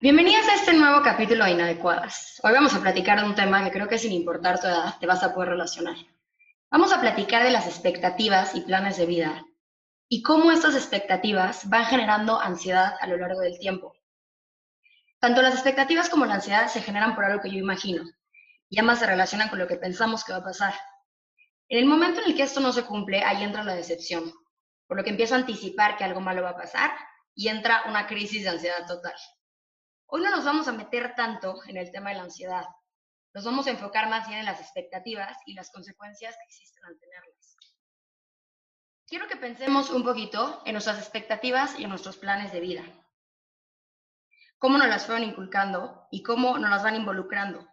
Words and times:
Bienvenidas 0.00 0.46
a 0.46 0.54
este 0.54 0.74
nuevo 0.74 1.02
capítulo 1.02 1.44
de 1.44 1.50
Inadecuadas. 1.50 2.40
Hoy 2.44 2.52
vamos 2.52 2.72
a 2.72 2.80
platicar 2.80 3.18
de 3.18 3.26
un 3.26 3.34
tema 3.34 3.64
que 3.64 3.72
creo 3.72 3.88
que 3.88 3.98
sin 3.98 4.12
importar 4.12 4.60
tu 4.60 4.68
edad 4.68 4.94
te 5.00 5.08
vas 5.08 5.24
a 5.24 5.34
poder 5.34 5.48
relacionar. 5.48 5.96
Vamos 6.70 6.92
a 6.92 7.00
platicar 7.00 7.42
de 7.42 7.50
las 7.50 7.66
expectativas 7.66 8.54
y 8.54 8.60
planes 8.60 8.96
de 8.96 9.06
vida 9.06 9.44
y 10.08 10.22
cómo 10.22 10.52
estas 10.52 10.76
expectativas 10.76 11.68
van 11.68 11.84
generando 11.86 12.40
ansiedad 12.40 12.94
a 13.00 13.08
lo 13.08 13.16
largo 13.16 13.40
del 13.40 13.58
tiempo. 13.58 13.92
Tanto 15.18 15.42
las 15.42 15.54
expectativas 15.54 16.08
como 16.08 16.26
la 16.26 16.34
ansiedad 16.34 16.68
se 16.68 16.80
generan 16.80 17.16
por 17.16 17.24
algo 17.24 17.42
que 17.42 17.50
yo 17.50 17.58
imagino 17.58 18.04
y 18.70 18.78
ambas 18.78 19.00
se 19.00 19.06
relacionan 19.08 19.48
con 19.48 19.58
lo 19.58 19.66
que 19.66 19.78
pensamos 19.78 20.22
que 20.22 20.30
va 20.30 20.38
a 20.38 20.44
pasar. 20.44 20.74
En 21.68 21.80
el 21.80 21.86
momento 21.86 22.20
en 22.20 22.28
el 22.28 22.36
que 22.36 22.44
esto 22.44 22.60
no 22.60 22.72
se 22.72 22.84
cumple, 22.84 23.24
ahí 23.24 23.42
entra 23.42 23.64
la 23.64 23.74
decepción, 23.74 24.32
por 24.86 24.96
lo 24.96 25.02
que 25.02 25.10
empiezo 25.10 25.34
a 25.34 25.38
anticipar 25.38 25.96
que 25.96 26.04
algo 26.04 26.20
malo 26.20 26.44
va 26.44 26.50
a 26.50 26.56
pasar 26.56 26.92
y 27.34 27.48
entra 27.48 27.82
una 27.88 28.06
crisis 28.06 28.44
de 28.44 28.50
ansiedad 28.50 28.86
total. 28.86 29.16
Hoy 30.10 30.22
no 30.22 30.30
nos 30.30 30.42
vamos 30.42 30.66
a 30.68 30.72
meter 30.72 31.14
tanto 31.14 31.60
en 31.66 31.76
el 31.76 31.90
tema 31.90 32.08
de 32.08 32.16
la 32.16 32.22
ansiedad. 32.22 32.64
Nos 33.34 33.44
vamos 33.44 33.66
a 33.66 33.70
enfocar 33.72 34.08
más 34.08 34.26
bien 34.26 34.40
en 34.40 34.46
las 34.46 34.58
expectativas 34.58 35.36
y 35.44 35.52
las 35.52 35.70
consecuencias 35.70 36.34
que 36.34 36.46
existen 36.46 36.82
al 36.86 36.98
tenerlas. 36.98 37.56
Quiero 39.06 39.28
que 39.28 39.36
pensemos 39.36 39.90
un 39.90 40.04
poquito 40.04 40.62
en 40.64 40.72
nuestras 40.72 40.98
expectativas 40.98 41.78
y 41.78 41.84
en 41.84 41.90
nuestros 41.90 42.16
planes 42.16 42.52
de 42.52 42.60
vida. 42.60 42.84
Cómo 44.56 44.78
nos 44.78 44.88
las 44.88 45.04
fueron 45.04 45.24
inculcando 45.24 46.08
y 46.10 46.22
cómo 46.22 46.56
nos 46.56 46.70
las 46.70 46.82
van 46.82 46.96
involucrando. 46.96 47.68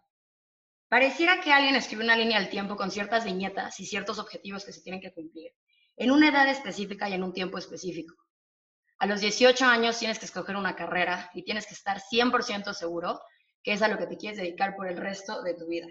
Pareciera 0.89 1.39
que 1.39 1.53
alguien 1.53 1.77
escribe 1.77 2.03
una 2.03 2.17
línea 2.17 2.37
al 2.37 2.49
tiempo 2.49 2.75
con 2.75 2.91
ciertas 2.91 3.23
viñetas 3.23 3.79
y 3.79 3.85
ciertos 3.85 4.19
objetivos 4.19 4.65
que 4.65 4.73
se 4.73 4.81
tienen 4.81 4.99
que 4.99 5.13
cumplir, 5.13 5.53
en 5.95 6.11
una 6.11 6.27
edad 6.27 6.49
específica 6.49 7.07
y 7.07 7.13
en 7.13 7.23
un 7.23 7.31
tiempo 7.31 7.57
específico. 7.57 8.24
A 8.99 9.07
los 9.07 9.19
18 9.19 9.65
años 9.65 9.99
tienes 9.99 10.19
que 10.19 10.25
escoger 10.25 10.55
una 10.55 10.75
carrera 10.75 11.29
y 11.33 11.43
tienes 11.43 11.67
que 11.67 11.73
estar 11.73 11.99
100% 11.99 12.73
seguro 12.73 13.21
que 13.61 13.73
es 13.73 13.81
a 13.81 13.87
lo 13.87 13.97
que 13.97 14.05
te 14.05 14.17
quieres 14.17 14.37
dedicar 14.37 14.75
por 14.75 14.87
el 14.87 14.97
resto 14.97 15.41
de 15.41 15.55
tu 15.55 15.67
vida. 15.67 15.87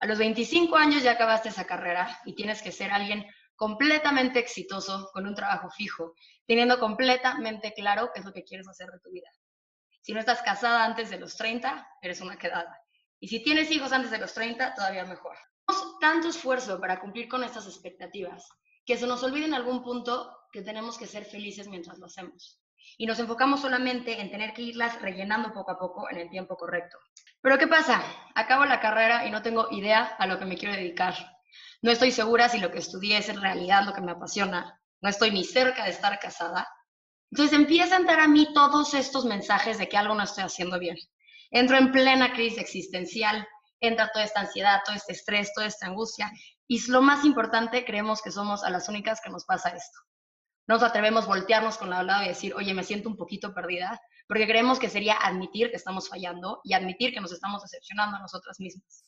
A 0.00 0.06
los 0.06 0.18
25 0.18 0.76
años 0.76 1.02
ya 1.02 1.12
acabaste 1.12 1.50
esa 1.50 1.66
carrera 1.66 2.18
y 2.24 2.34
tienes 2.34 2.62
que 2.62 2.72
ser 2.72 2.90
alguien 2.90 3.26
completamente 3.56 4.38
exitoso, 4.38 5.10
con 5.12 5.26
un 5.26 5.34
trabajo 5.34 5.70
fijo, 5.70 6.14
teniendo 6.46 6.78
completamente 6.78 7.72
claro 7.74 8.10
qué 8.12 8.20
es 8.20 8.26
lo 8.26 8.32
que 8.32 8.42
quieres 8.42 8.66
hacer 8.66 8.90
de 8.90 9.00
tu 9.00 9.10
vida. 9.10 9.28
Si 10.00 10.12
no 10.12 10.20
estás 10.20 10.42
casada 10.42 10.84
antes 10.84 11.10
de 11.10 11.18
los 11.18 11.36
30, 11.36 11.86
eres 12.02 12.20
una 12.20 12.36
quedada. 12.36 12.78
Y 13.20 13.28
si 13.28 13.42
tienes 13.42 13.70
hijos 13.70 13.92
antes 13.92 14.10
de 14.10 14.18
los 14.18 14.34
30, 14.34 14.74
todavía 14.74 15.04
mejor. 15.04 15.36
Tenemos 15.66 15.98
tanto 15.98 16.28
esfuerzo 16.28 16.80
para 16.80 17.00
cumplir 17.00 17.28
con 17.28 17.44
estas 17.44 17.66
expectativas 17.66 18.48
que 18.84 18.96
se 18.96 19.06
nos 19.06 19.22
olvida 19.22 19.46
en 19.46 19.54
algún 19.54 19.82
punto 19.82 20.36
que 20.54 20.62
tenemos 20.62 20.96
que 20.96 21.08
ser 21.08 21.24
felices 21.24 21.66
mientras 21.66 21.98
lo 21.98 22.06
hacemos. 22.06 22.60
Y 22.96 23.06
nos 23.06 23.18
enfocamos 23.18 23.60
solamente 23.60 24.20
en 24.20 24.30
tener 24.30 24.54
que 24.54 24.62
irlas 24.62 25.02
rellenando 25.02 25.52
poco 25.52 25.72
a 25.72 25.78
poco 25.80 26.08
en 26.08 26.18
el 26.18 26.30
tiempo 26.30 26.56
correcto. 26.56 26.96
Pero 27.40 27.58
¿qué 27.58 27.66
pasa? 27.66 28.00
Acabo 28.36 28.64
la 28.64 28.78
carrera 28.78 29.26
y 29.26 29.32
no 29.32 29.42
tengo 29.42 29.66
idea 29.72 30.14
a 30.16 30.28
lo 30.28 30.38
que 30.38 30.44
me 30.44 30.56
quiero 30.56 30.76
dedicar. 30.76 31.16
No 31.82 31.90
estoy 31.90 32.12
segura 32.12 32.48
si 32.48 32.60
lo 32.60 32.70
que 32.70 32.78
estudié 32.78 33.18
es 33.18 33.28
en 33.28 33.42
realidad 33.42 33.84
lo 33.84 33.92
que 33.92 34.00
me 34.00 34.12
apasiona. 34.12 34.80
No 35.00 35.08
estoy 35.08 35.32
ni 35.32 35.42
cerca 35.42 35.82
de 35.82 35.90
estar 35.90 36.20
casada. 36.20 36.68
Entonces 37.32 37.58
empiezan 37.58 37.92
a 37.92 38.00
entrar 38.02 38.20
a 38.20 38.28
mí 38.28 38.54
todos 38.54 38.94
estos 38.94 39.24
mensajes 39.24 39.76
de 39.78 39.88
que 39.88 39.96
algo 39.96 40.14
no 40.14 40.22
estoy 40.22 40.44
haciendo 40.44 40.78
bien. 40.78 40.96
Entro 41.50 41.76
en 41.78 41.90
plena 41.90 42.32
crisis 42.32 42.60
existencial, 42.60 43.44
entra 43.80 44.08
toda 44.12 44.24
esta 44.24 44.42
ansiedad, 44.42 44.82
todo 44.84 44.94
este 44.94 45.14
estrés, 45.14 45.52
toda 45.52 45.66
esta 45.66 45.86
angustia. 45.86 46.30
Y 46.68 46.80
lo 46.92 47.02
más 47.02 47.24
importante, 47.24 47.84
creemos 47.84 48.22
que 48.22 48.30
somos 48.30 48.62
a 48.62 48.70
las 48.70 48.88
únicas 48.88 49.20
que 49.20 49.30
nos 49.30 49.44
pasa 49.44 49.70
esto 49.70 49.98
nos 50.66 50.82
atrevemos 50.82 51.24
a 51.24 51.28
voltearnos 51.28 51.76
con 51.76 51.90
la 51.90 52.02
lado 52.02 52.24
y 52.24 52.28
decir, 52.28 52.54
oye, 52.54 52.72
me 52.74 52.84
siento 52.84 53.08
un 53.08 53.16
poquito 53.16 53.54
perdida, 53.54 54.00
porque 54.26 54.46
creemos 54.46 54.78
que 54.78 54.88
sería 54.88 55.14
admitir 55.14 55.70
que 55.70 55.76
estamos 55.76 56.08
fallando 56.08 56.60
y 56.64 56.72
admitir 56.72 57.12
que 57.12 57.20
nos 57.20 57.32
estamos 57.32 57.62
decepcionando 57.62 58.16
a 58.16 58.20
nosotras 58.20 58.58
mismas. 58.60 59.04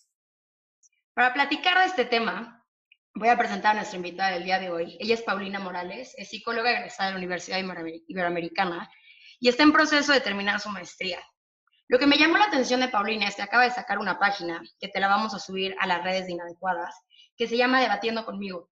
Para 1.15 1.33
platicar 1.33 1.79
de 1.79 1.87
este 1.87 2.05
tema, 2.05 2.63
voy 3.15 3.29
a 3.29 3.39
presentar 3.39 3.73
a 3.73 3.77
nuestra 3.77 3.97
invitada 3.97 4.33
del 4.33 4.45
día 4.45 4.59
de 4.59 4.71
hoy. 4.71 4.99
Ella 5.01 5.15
es 5.15 5.23
Paulina 5.23 5.59
Morales, 5.59 6.15
es 6.19 6.29
psicóloga 6.29 6.71
egresada 6.71 7.09
de 7.09 7.13
la 7.15 7.19
Universidad 7.19 7.59
Iberoamericana 8.07 8.91
y 9.41 9.49
está 9.49 9.63
en 9.63 9.73
proceso 9.73 10.13
de 10.13 10.21
terminar 10.21 10.61
su 10.61 10.69
maestría. 10.69 11.19
Lo 11.89 11.99
que 11.99 12.07
me 12.07 12.19
llamó 12.19 12.37
la 12.37 12.47
atención 12.47 12.81
de 12.81 12.89
Paulina 12.89 13.29
es 13.29 13.37
que 13.37 13.43
acaba 13.43 13.65
de 13.65 13.71
sacar 13.71 13.99
una 13.99 14.19
página 14.19 14.61
que 14.79 14.89
te 14.89 15.01
la 15.01 15.09
vamos 15.09 15.33
a 15.35 15.39
subir 15.39 15.75
a 15.79 15.87
las 15.87 16.03
redes 16.03 16.27
de 16.27 16.33
Inadecuadas, 16.33 16.95
que 17.37 17.47
se 17.47 17.57
llama 17.57 17.81
Debatiendo 17.81 18.27
conmigo. 18.27 18.71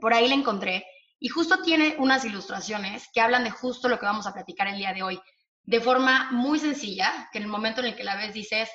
Por 0.00 0.12
ahí 0.12 0.28
la 0.28 0.34
encontré 0.34 0.84
y 1.20 1.28
justo 1.28 1.62
tiene 1.62 1.96
unas 1.98 2.24
ilustraciones 2.24 3.08
que 3.12 3.20
hablan 3.20 3.44
de 3.44 3.50
justo 3.50 3.88
lo 3.88 3.98
que 3.98 4.06
vamos 4.06 4.26
a 4.26 4.32
platicar 4.32 4.66
el 4.68 4.78
día 4.78 4.94
de 4.94 5.02
hoy, 5.02 5.20
de 5.62 5.80
forma 5.80 6.32
muy 6.32 6.58
sencilla, 6.58 7.28
que 7.30 7.38
en 7.38 7.44
el 7.44 7.50
momento 7.50 7.80
en 7.80 7.88
el 7.88 7.96
que 7.96 8.04
la 8.04 8.16
ves 8.16 8.32
dices, 8.32 8.70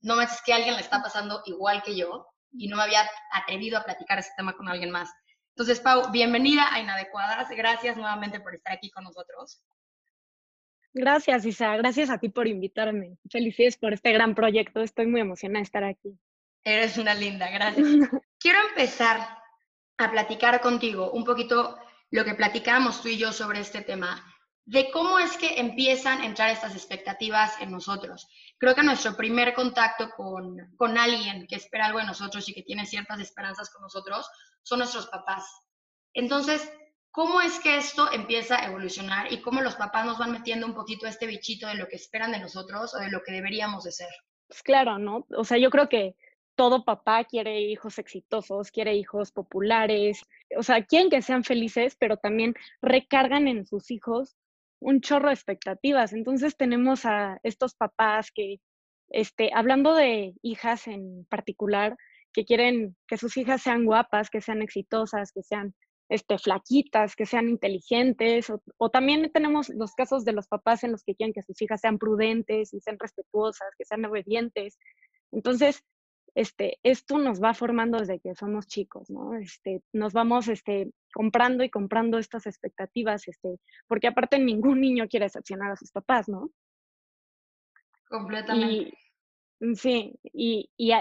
no 0.00 0.16
me 0.16 0.24
es 0.24 0.40
que 0.44 0.54
a 0.54 0.56
alguien 0.56 0.74
le 0.74 0.80
está 0.80 1.02
pasando 1.02 1.42
igual 1.44 1.82
que 1.82 1.94
yo 1.94 2.26
y 2.52 2.68
no 2.68 2.78
me 2.78 2.84
había 2.84 3.08
atrevido 3.32 3.78
a 3.78 3.84
platicar 3.84 4.18
ese 4.18 4.30
tema 4.34 4.54
con 4.54 4.68
alguien 4.68 4.90
más. 4.90 5.10
Entonces, 5.50 5.78
Pau, 5.80 6.10
bienvenida 6.10 6.72
a 6.72 6.80
Inadecuadas. 6.80 7.50
Gracias 7.50 7.98
nuevamente 7.98 8.40
por 8.40 8.54
estar 8.54 8.72
aquí 8.72 8.90
con 8.90 9.04
nosotros. 9.04 9.62
Gracias, 10.94 11.44
Isa. 11.44 11.76
Gracias 11.76 12.08
a 12.08 12.18
ti 12.18 12.30
por 12.30 12.48
invitarme. 12.48 13.18
Felicidades 13.30 13.76
por 13.76 13.92
este 13.92 14.10
gran 14.12 14.34
proyecto. 14.34 14.80
Estoy 14.80 15.06
muy 15.06 15.20
emocionada 15.20 15.60
de 15.60 15.64
estar 15.64 15.84
aquí. 15.84 16.18
Eres 16.64 16.96
una 16.96 17.14
linda, 17.14 17.50
gracias. 17.50 17.86
Quiero 18.38 18.58
empezar 18.70 19.38
a 19.98 20.10
platicar 20.10 20.62
contigo 20.62 21.10
un 21.10 21.24
poquito 21.24 21.78
lo 22.10 22.24
que 22.24 22.34
platicábamos 22.34 23.02
tú 23.02 23.08
y 23.08 23.18
yo 23.18 23.32
sobre 23.32 23.60
este 23.60 23.82
tema, 23.82 24.24
de 24.64 24.90
cómo 24.90 25.18
es 25.18 25.36
que 25.36 25.58
empiezan 25.58 26.20
a 26.20 26.26
entrar 26.26 26.50
estas 26.50 26.74
expectativas 26.74 27.60
en 27.60 27.70
nosotros. 27.70 28.28
Creo 28.58 28.74
que 28.74 28.82
nuestro 28.82 29.16
primer 29.16 29.54
contacto 29.54 30.10
con, 30.16 30.56
con 30.76 30.96
alguien 30.96 31.46
que 31.46 31.56
espera 31.56 31.86
algo 31.86 31.98
de 31.98 32.06
nosotros 32.06 32.48
y 32.48 32.54
que 32.54 32.62
tiene 32.62 32.86
ciertas 32.86 33.18
esperanzas 33.20 33.70
con 33.70 33.82
nosotros 33.82 34.28
son 34.62 34.80
nuestros 34.80 35.08
papás. 35.08 35.44
Entonces, 36.12 36.70
¿cómo 37.10 37.40
es 37.40 37.58
que 37.60 37.78
esto 37.78 38.12
empieza 38.12 38.60
a 38.60 38.66
evolucionar 38.66 39.32
y 39.32 39.40
cómo 39.40 39.60
los 39.60 39.76
papás 39.76 40.04
nos 40.04 40.18
van 40.18 40.32
metiendo 40.32 40.66
un 40.66 40.74
poquito 40.74 41.06
este 41.06 41.26
bichito 41.26 41.66
de 41.66 41.74
lo 41.74 41.88
que 41.88 41.96
esperan 41.96 42.32
de 42.32 42.40
nosotros 42.40 42.94
o 42.94 42.98
de 42.98 43.10
lo 43.10 43.22
que 43.24 43.32
deberíamos 43.32 43.84
de 43.84 43.92
ser? 43.92 44.10
Pues 44.46 44.62
claro, 44.62 44.98
¿no? 44.98 45.26
O 45.36 45.44
sea, 45.44 45.58
yo 45.58 45.70
creo 45.70 45.88
que 45.88 46.16
todo 46.60 46.84
papá 46.84 47.24
quiere 47.24 47.58
hijos 47.62 47.98
exitosos, 47.98 48.70
quiere 48.70 48.94
hijos 48.94 49.32
populares, 49.32 50.20
o 50.58 50.62
sea, 50.62 50.84
quieren 50.84 51.08
que 51.08 51.22
sean 51.22 51.42
felices, 51.42 51.96
pero 51.98 52.18
también 52.18 52.52
recargan 52.82 53.48
en 53.48 53.64
sus 53.64 53.90
hijos 53.90 54.36
un 54.78 55.00
chorro 55.00 55.28
de 55.28 55.34
expectativas. 55.36 56.12
Entonces 56.12 56.58
tenemos 56.58 57.06
a 57.06 57.40
estos 57.44 57.74
papás 57.74 58.30
que, 58.30 58.60
este, 59.08 59.50
hablando 59.54 59.94
de 59.94 60.34
hijas 60.42 60.86
en 60.86 61.24
particular, 61.30 61.96
que 62.30 62.44
quieren 62.44 62.94
que 63.06 63.16
sus 63.16 63.38
hijas 63.38 63.62
sean 63.62 63.86
guapas, 63.86 64.28
que 64.28 64.42
sean 64.42 64.60
exitosas, 64.60 65.32
que 65.32 65.42
sean 65.42 65.74
este, 66.10 66.36
flaquitas, 66.36 67.16
que 67.16 67.24
sean 67.24 67.48
inteligentes, 67.48 68.50
o, 68.50 68.62
o, 68.76 68.90
también 68.90 69.32
tenemos 69.32 69.70
los 69.70 69.94
casos 69.94 70.26
de 70.26 70.34
los 70.34 70.46
papás 70.46 70.84
en 70.84 70.92
los 70.92 71.04
que 71.04 71.14
quieren 71.14 71.32
que 71.32 71.40
sus 71.40 71.62
hijas 71.62 71.80
sean 71.80 71.96
prudentes 71.96 72.74
y 72.74 72.80
sean 72.80 72.98
respetuosas, 72.98 73.68
que 73.78 73.86
sean 73.86 74.04
obedientes. 74.04 74.78
Entonces, 75.32 75.84
este, 76.40 76.78
esto 76.82 77.18
nos 77.18 77.42
va 77.42 77.52
formando 77.52 77.98
desde 77.98 78.18
que 78.18 78.34
somos 78.34 78.66
chicos, 78.66 79.10
¿no? 79.10 79.34
Este, 79.34 79.82
nos 79.92 80.14
vamos 80.14 80.48
este, 80.48 80.90
comprando 81.12 81.64
y 81.64 81.68
comprando 81.68 82.16
estas 82.16 82.46
expectativas, 82.46 83.28
este, 83.28 83.58
porque 83.86 84.06
aparte 84.06 84.38
ningún 84.38 84.80
niño 84.80 85.06
quiere 85.06 85.26
decepcionar 85.26 85.72
a 85.72 85.76
sus 85.76 85.92
papás, 85.92 86.30
¿no? 86.30 86.50
Completamente. 88.08 88.96
Mm, 89.60 89.74
sí, 89.74 90.18
y, 90.32 90.70
y, 90.78 90.92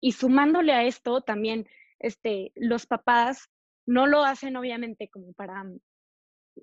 y 0.00 0.12
sumándole 0.12 0.72
a 0.72 0.84
esto 0.84 1.20
también, 1.20 1.66
este, 1.98 2.52
los 2.54 2.86
papás 2.86 3.50
no 3.86 4.06
lo 4.06 4.22
hacen 4.22 4.56
obviamente 4.56 5.08
como 5.08 5.32
para 5.32 5.64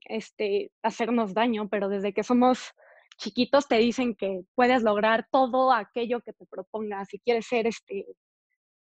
este, 0.05 0.71
hacernos 0.81 1.33
daño, 1.33 1.67
pero 1.67 1.89
desde 1.89 2.13
que 2.13 2.23
somos 2.23 2.73
chiquitos 3.17 3.67
te 3.67 3.77
dicen 3.77 4.15
que 4.15 4.41
puedes 4.55 4.83
lograr 4.83 5.27
todo 5.31 5.71
aquello 5.73 6.21
que 6.21 6.33
te 6.33 6.45
propongas. 6.45 7.09
Si 7.09 7.19
quieres 7.19 7.47
ser 7.47 7.67
este 7.67 8.05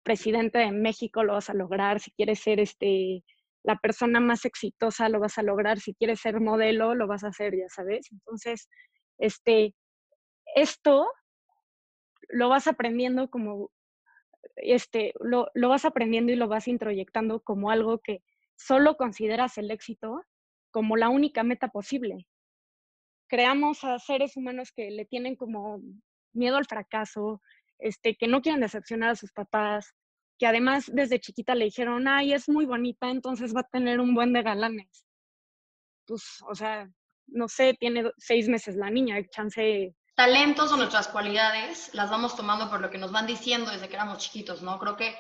presidente 0.03 0.59
de 0.59 0.73
México, 0.73 1.23
lo 1.25 1.35
vas 1.35 1.51
a 1.51 1.55
lograr. 1.55 2.01
Si 2.01 2.11
quieres 2.13 2.41
ser 2.41 2.61
este 2.61 3.25
la 3.65 3.77
persona 3.77 4.21
más 4.21 4.45
exitosa, 4.45 5.09
lo 5.09 5.21
vas 5.21 5.39
a 5.39 5.43
lograr. 5.43 5.81
Si 5.81 5.95
quieres 5.95 6.21
ser 6.21 6.41
modelo, 6.41 6.95
lo 6.95 7.07
vas 7.07 7.25
a 7.25 7.29
hacer, 7.29 7.57
ya 7.57 7.69
sabes. 7.69 8.13
Entonces, 8.13 8.69
este, 9.19 9.75
esto 10.55 11.09
lo 12.29 12.51
vas 12.51 12.67
aprendiendo 12.67 13.31
como, 13.31 13.71
este, 14.57 15.15
lo, 15.21 15.49
lo 15.55 15.71
vas 15.71 15.87
aprendiendo 15.87 16.31
y 16.31 16.37
lo 16.37 16.47
vas 16.47 16.69
introyectando 16.69 17.41
como 17.41 17.71
algo 17.71 18.01
que 18.01 18.23
solo 18.57 18.97
consideras 18.97 19.57
el 19.57 19.71
éxito 19.71 20.23
como 20.71 20.97
la 20.97 21.09
única 21.09 21.43
meta 21.43 21.69
posible. 21.69 22.27
Creamos 23.35 23.83
a 23.83 23.99
seres 23.99 24.37
humanos 24.37 24.71
que 24.71 24.93
le 24.93 25.07
tienen 25.07 25.35
como 25.35 25.81
miedo 26.35 26.57
al 26.57 26.67
fracaso, 26.67 27.43
este, 27.81 28.15
que 28.15 28.29
no 28.29 28.41
quieren 28.41 28.61
decepcionar 28.61 29.11
a 29.11 29.17
sus 29.17 29.33
papás, 29.33 29.93
que 30.39 30.47
además 30.47 30.89
desde 30.93 31.19
chiquita 31.19 31.57
le 31.57 31.65
dijeron, 31.65 32.07
ay, 32.07 32.33
es 32.33 32.49
muy 32.49 32.65
bonita, 32.65 33.11
entonces 33.11 33.53
va 33.53 33.63
a 33.63 33.69
tener 33.73 33.99
un 33.99 34.15
buen 34.15 34.33
de 34.33 34.45
galanes. 34.45 35.05
Pues, 36.07 36.23
o 36.49 36.55
sea, 36.55 36.89
no 37.27 37.49
sé, 37.49 37.75
tiene 37.75 38.09
seis 38.19 38.49
meses 38.49 38.77
la 38.77 38.89
niña, 38.89 39.17
chance. 39.31 39.97
Talentos 40.15 40.71
o 40.71 40.77
nuestras 40.77 41.09
cualidades 41.09 41.93
las 41.93 42.11
vamos 42.11 42.37
tomando 42.37 42.71
por 42.71 42.81
lo 42.81 42.89
que 42.89 42.99
nos 42.99 43.11
van 43.11 43.27
diciendo 43.27 43.73
desde 43.73 43.89
que 43.89 43.97
éramos 43.97 44.19
chiquitos, 44.19 44.63
¿no? 44.63 44.79
Creo 44.79 44.97
que 44.97 45.13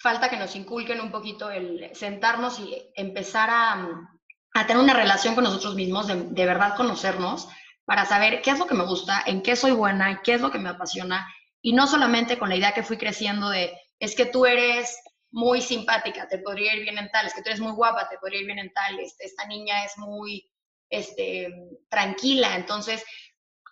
falta 0.00 0.30
que 0.30 0.38
nos 0.38 0.56
inculquen 0.56 1.02
un 1.02 1.10
poquito 1.10 1.50
el 1.50 1.94
sentarnos 1.94 2.60
y 2.60 2.90
empezar 2.94 3.50
a, 3.52 4.17
a 4.54 4.66
tener 4.66 4.82
una 4.82 4.94
relación 4.94 5.34
con 5.34 5.44
nosotros 5.44 5.74
mismos, 5.74 6.06
de, 6.06 6.16
de, 6.22 6.46
verdad 6.46 6.76
conocernos, 6.76 7.48
para 7.84 8.04
saber 8.06 8.42
qué 8.42 8.50
es 8.50 8.58
lo 8.58 8.66
que 8.66 8.74
me 8.74 8.84
gusta, 8.84 9.22
en 9.26 9.42
qué 9.42 9.56
soy 9.56 9.72
buena, 9.72 10.20
qué 10.22 10.34
es 10.34 10.40
lo 10.40 10.50
que 10.50 10.58
me 10.58 10.70
apasiona, 10.70 11.26
y 11.62 11.72
no 11.72 11.86
solamente 11.86 12.38
con 12.38 12.48
la 12.48 12.56
idea 12.56 12.72
que 12.72 12.82
fui 12.82 12.96
creciendo 12.96 13.50
de, 13.50 13.76
es 13.98 14.14
que 14.14 14.26
tú 14.26 14.46
eres 14.46 14.96
muy 15.30 15.60
simpática, 15.60 16.28
te 16.28 16.38
podría 16.38 16.74
ir 16.74 16.82
bien 16.82 16.98
en 16.98 17.10
tal, 17.10 17.26
es 17.26 17.34
que 17.34 17.42
tú 17.42 17.48
eres 17.48 17.60
muy 17.60 17.72
guapa, 17.72 18.08
te 18.08 18.18
podría 18.18 18.40
ir 18.40 18.46
bien 18.46 18.58
en 18.58 18.72
tal, 18.72 18.98
este, 19.00 19.26
esta 19.26 19.46
niña 19.46 19.84
es 19.84 19.96
muy 19.98 20.50
este, 20.90 21.52
tranquila, 21.88 22.56
entonces 22.56 23.04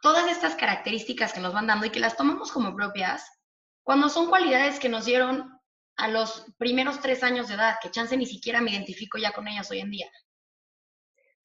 todas 0.03 0.31
estas 0.31 0.55
características 0.55 1.33
que 1.33 1.41
nos 1.41 1.55
van 1.55 1.67
dando 1.67 1.87
y 1.87 1.91
que 1.91 2.01
las 2.01 2.17
tomamos 2.17 2.53
como 2.53 2.75
propias, 2.77 3.27
cuando 3.83 4.09
son 4.09 4.29
cualidades 4.29 4.79
que 4.79 4.89
nos 4.89 5.05
dieron 5.05 5.51
a 5.97 6.09
los 6.09 6.47
primeros 6.59 7.01
tres 7.01 7.23
años 7.23 7.49
de 7.49 7.55
edad, 7.55 7.77
que 7.81 7.91
chance 7.91 8.17
ni 8.17 8.27
siquiera 8.27 8.61
me 8.61 8.73
identifico 8.73 9.17
ya 9.17 9.33
con 9.33 9.49
ellas 9.49 9.71
hoy 9.71 9.81
en 9.81 9.91
día. 9.91 10.11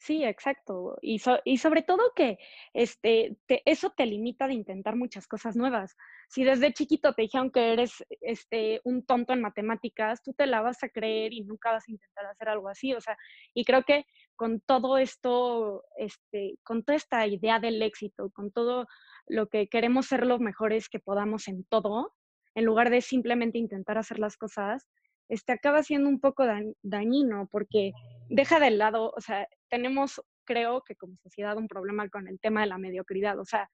Sí, 0.02 0.24
exacto. 0.24 0.98
Y, 1.00 1.22
y 1.46 1.58
sobre 1.58 1.84
todo 1.84 2.12
que 2.16 2.40
este, 2.74 3.38
eso 3.66 3.92
te 3.96 4.08
limita 4.08 4.48
de 4.48 4.56
intentar 4.56 4.96
muchas 4.96 5.28
cosas 5.28 5.56
nuevas. 5.56 5.96
Si 6.28 6.44
desde 6.44 6.74
chiquito 6.74 7.14
te 7.14 7.22
dijeron 7.22 7.52
que 7.52 7.72
eres 7.72 8.04
este, 8.20 8.82
un 8.84 9.06
tonto 9.06 9.32
en 9.34 9.42
matemáticas, 9.42 10.24
tú 10.24 10.34
te 10.34 10.48
la 10.48 10.62
vas 10.62 10.82
a 10.84 10.90
creer 10.90 11.34
y 11.34 11.44
nunca 11.44 11.74
vas 11.74 11.88
a 11.88 11.92
intentar 11.92 12.26
hacer 12.26 12.50
algo 12.50 12.68
así. 12.68 12.96
O 12.96 13.00
sea, 13.00 13.16
y 13.54 13.64
creo 13.64 13.84
que 13.84 14.06
con 14.36 14.60
todo 14.62 14.98
esto, 14.98 15.84
este, 15.98 16.56
con 16.64 16.84
toda 16.84 16.96
esta 16.96 17.28
idea 17.28 17.60
del 17.60 17.80
éxito, 17.84 18.32
con 18.32 18.52
todo 18.52 18.88
lo 19.28 19.50
que 19.50 19.68
queremos 19.68 20.08
ser 20.08 20.26
los 20.26 20.40
mejores 20.40 20.90
que 20.90 21.00
podamos 21.00 21.48
en 21.48 21.64
todo, 21.66 22.16
en 22.56 22.66
lugar 22.66 22.90
de 22.90 23.02
simplemente 23.02 23.60
intentar 23.60 24.00
hacer 24.00 24.18
las 24.18 24.36
cosas, 24.36 24.88
este, 25.30 25.54
acaba 25.54 25.84
siendo 25.84 26.10
un 26.10 26.20
poco 26.20 26.44
dañino 26.82 27.48
porque 27.52 27.92
deja 28.30 28.60
de 28.60 28.72
lado, 28.72 29.14
o 29.16 29.22
sea, 29.22 29.48
tenemos, 29.72 30.22
creo 30.46 30.84
que 30.84 30.96
como 30.96 31.16
sociedad, 31.24 31.58
un 31.58 31.68
problema 31.68 32.08
con 32.10 32.28
el 32.28 32.40
tema 32.40 32.62
de 32.62 32.68
la 32.68 32.78
mediocridad, 32.78 33.40
o 33.40 33.46
sea, 33.46 33.70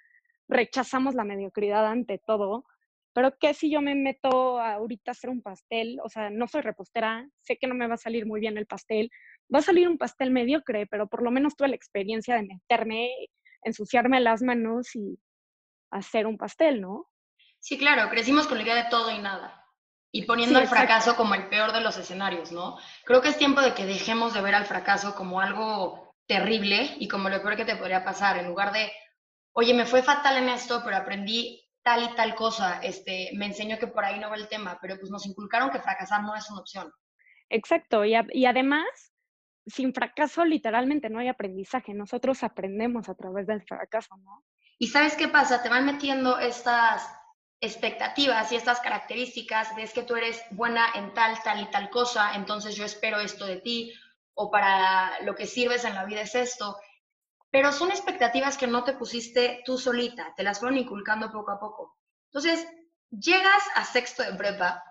rechazamos 0.47 1.15
la 1.15 1.25
mediocridad 1.25 1.85
ante 1.87 2.21
todo, 2.25 2.63
pero 3.13 3.35
¿qué 3.39 3.55
si 3.55 3.71
yo 3.71 3.81
me 3.81 3.95
meto 3.95 4.59
ahorita 4.59 5.11
a 5.11 5.13
hacer 5.13 5.31
un 5.31 5.41
pastel? 5.41 5.99
O 6.03 6.09
sea, 6.09 6.29
no 6.29 6.47
soy 6.47 6.61
repostera, 6.61 7.27
sé 7.41 7.57
que 7.57 7.65
no 7.65 7.73
me 7.73 7.87
va 7.87 7.95
a 7.95 7.97
salir 7.97 8.27
muy 8.27 8.39
bien 8.39 8.57
el 8.59 8.67
pastel, 8.67 9.09
va 9.53 9.59
a 9.59 9.63
salir 9.63 9.89
un 9.89 9.97
pastel 9.97 10.29
mediocre, 10.29 10.85
pero 10.85 11.07
por 11.07 11.23
lo 11.23 11.31
menos 11.31 11.55
tuve 11.55 11.69
la 11.69 11.75
experiencia 11.75 12.35
de 12.35 12.43
meterme, 12.43 13.09
ensuciarme 13.63 14.21
las 14.21 14.43
manos 14.43 14.95
y 14.95 15.19
hacer 15.91 16.27
un 16.27 16.37
pastel, 16.37 16.79
¿no? 16.79 17.07
Sí, 17.59 17.77
claro, 17.79 18.07
crecimos 18.11 18.47
con 18.47 18.59
la 18.59 18.63
idea 18.63 18.83
de 18.83 18.89
todo 18.91 19.09
y 19.09 19.17
nada 19.17 19.66
y 20.17 20.23
poniendo 20.23 20.57
el 20.57 20.67
fracaso 20.67 21.15
como 21.15 21.35
el 21.35 21.47
peor 21.47 21.73
de 21.73 21.81
los 21.81 21.95
escenarios, 21.95 22.51
¿no? 22.51 22.79
Creo 23.05 23.21
que 23.21 23.29
es 23.29 23.37
tiempo 23.37 23.61
de 23.61 23.75
que 23.75 23.85
dejemos 23.85 24.33
de 24.33 24.41
ver 24.41 24.55
al 24.55 24.65
fracaso 24.65 25.13
como 25.13 25.39
algo 25.39 26.15
terrible 26.25 26.95
y 26.97 27.07
como 27.07 27.29
lo 27.29 27.39
peor 27.39 27.55
que 27.55 27.65
te 27.65 27.75
podría 27.75 28.03
pasar, 28.03 28.35
en 28.39 28.47
lugar 28.47 28.73
de, 28.73 28.91
oye, 29.53 29.75
me 29.75 29.85
fue 29.85 30.01
fatal 30.01 30.37
en 30.37 30.49
esto, 30.49 30.81
pero 30.83 30.97
aprendí 30.97 31.63
tal 31.83 32.01
y 32.01 32.15
tal 32.15 32.33
cosa, 32.33 32.79
este, 32.81 33.29
me 33.35 33.45
enseñó 33.45 33.77
que 33.77 33.85
por 33.85 34.03
ahí 34.03 34.19
no 34.19 34.31
va 34.31 34.37
el 34.37 34.47
tema, 34.47 34.79
pero 34.81 34.97
pues 34.97 35.11
nos 35.11 35.23
inculcaron 35.27 35.69
que 35.69 35.81
fracasar 35.81 36.23
no 36.23 36.35
es 36.35 36.49
una 36.49 36.61
opción. 36.61 36.91
Exacto, 37.51 38.03
y, 38.03 38.15
y 38.33 38.47
además, 38.47 38.87
sin 39.67 39.93
fracaso 39.93 40.45
literalmente 40.45 41.11
no 41.11 41.19
hay 41.19 41.27
aprendizaje, 41.27 41.93
nosotros 41.93 42.41
aprendemos 42.41 43.07
a 43.07 43.13
través 43.13 43.45
del 43.45 43.61
fracaso, 43.61 44.17
¿no? 44.17 44.43
Y 44.79 44.87
sabes 44.87 45.15
qué 45.15 45.27
pasa, 45.27 45.61
te 45.61 45.69
van 45.69 45.85
metiendo 45.85 46.39
estas 46.39 47.07
expectativas 47.59 48.51
y 48.51 48.55
estas 48.55 48.79
características, 48.81 49.75
ves 49.75 49.93
que 49.93 50.03
tú 50.03 50.15
eres 50.15 50.41
buena 50.51 50.87
en 50.93 51.13
tal, 51.13 51.41
tal 51.43 51.61
y 51.61 51.71
tal 51.71 51.89
cosa, 51.89 52.35
entonces 52.35 52.75
yo 52.75 52.85
espero 52.85 53.19
esto 53.19 53.45
de 53.45 53.57
ti, 53.57 53.93
o 54.35 54.51
para 54.51 55.19
lo 55.21 55.33
que 55.35 55.47
sirves 55.47 55.83
en 55.83 55.95
la 55.95 56.05
vida 56.05 56.21
es 56.21 56.35
esto, 56.35 56.77
pero 57.49 57.71
son 57.71 57.89
expectativas 57.89 58.57
que 58.57 58.67
no 58.67 58.83
te 58.83 58.93
pusiste 58.93 59.63
tú 59.65 59.77
solita, 59.77 60.33
te 60.35 60.43
las 60.43 60.59
fueron 60.59 60.77
inculcando 60.77 61.31
poco 61.31 61.51
a 61.51 61.59
poco. 61.59 61.97
Entonces, 62.25 62.67
llegas 63.09 63.63
a 63.73 63.83
sexto 63.83 64.21
de 64.21 64.33
prepa 64.33 64.83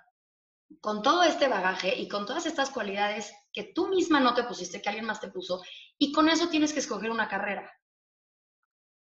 con 0.81 1.03
todo 1.03 1.23
este 1.23 1.47
bagaje 1.47 1.95
y 1.95 2.09
con 2.09 2.27
todas 2.27 2.47
estas 2.47 2.71
cualidades 2.71 3.33
que 3.53 3.63
tú 3.63 3.87
misma 3.89 4.19
no 4.19 4.35
te 4.35 4.43
pusiste, 4.43 4.83
que 4.83 4.89
alguien 4.89 5.07
más 5.07 5.21
te 5.21 5.29
puso, 5.29 5.63
y 5.97 6.11
con 6.11 6.29
eso 6.29 6.49
tienes 6.49 6.73
que 6.73 6.81
escoger 6.81 7.13
una 7.13 7.29
carrera 7.29 7.71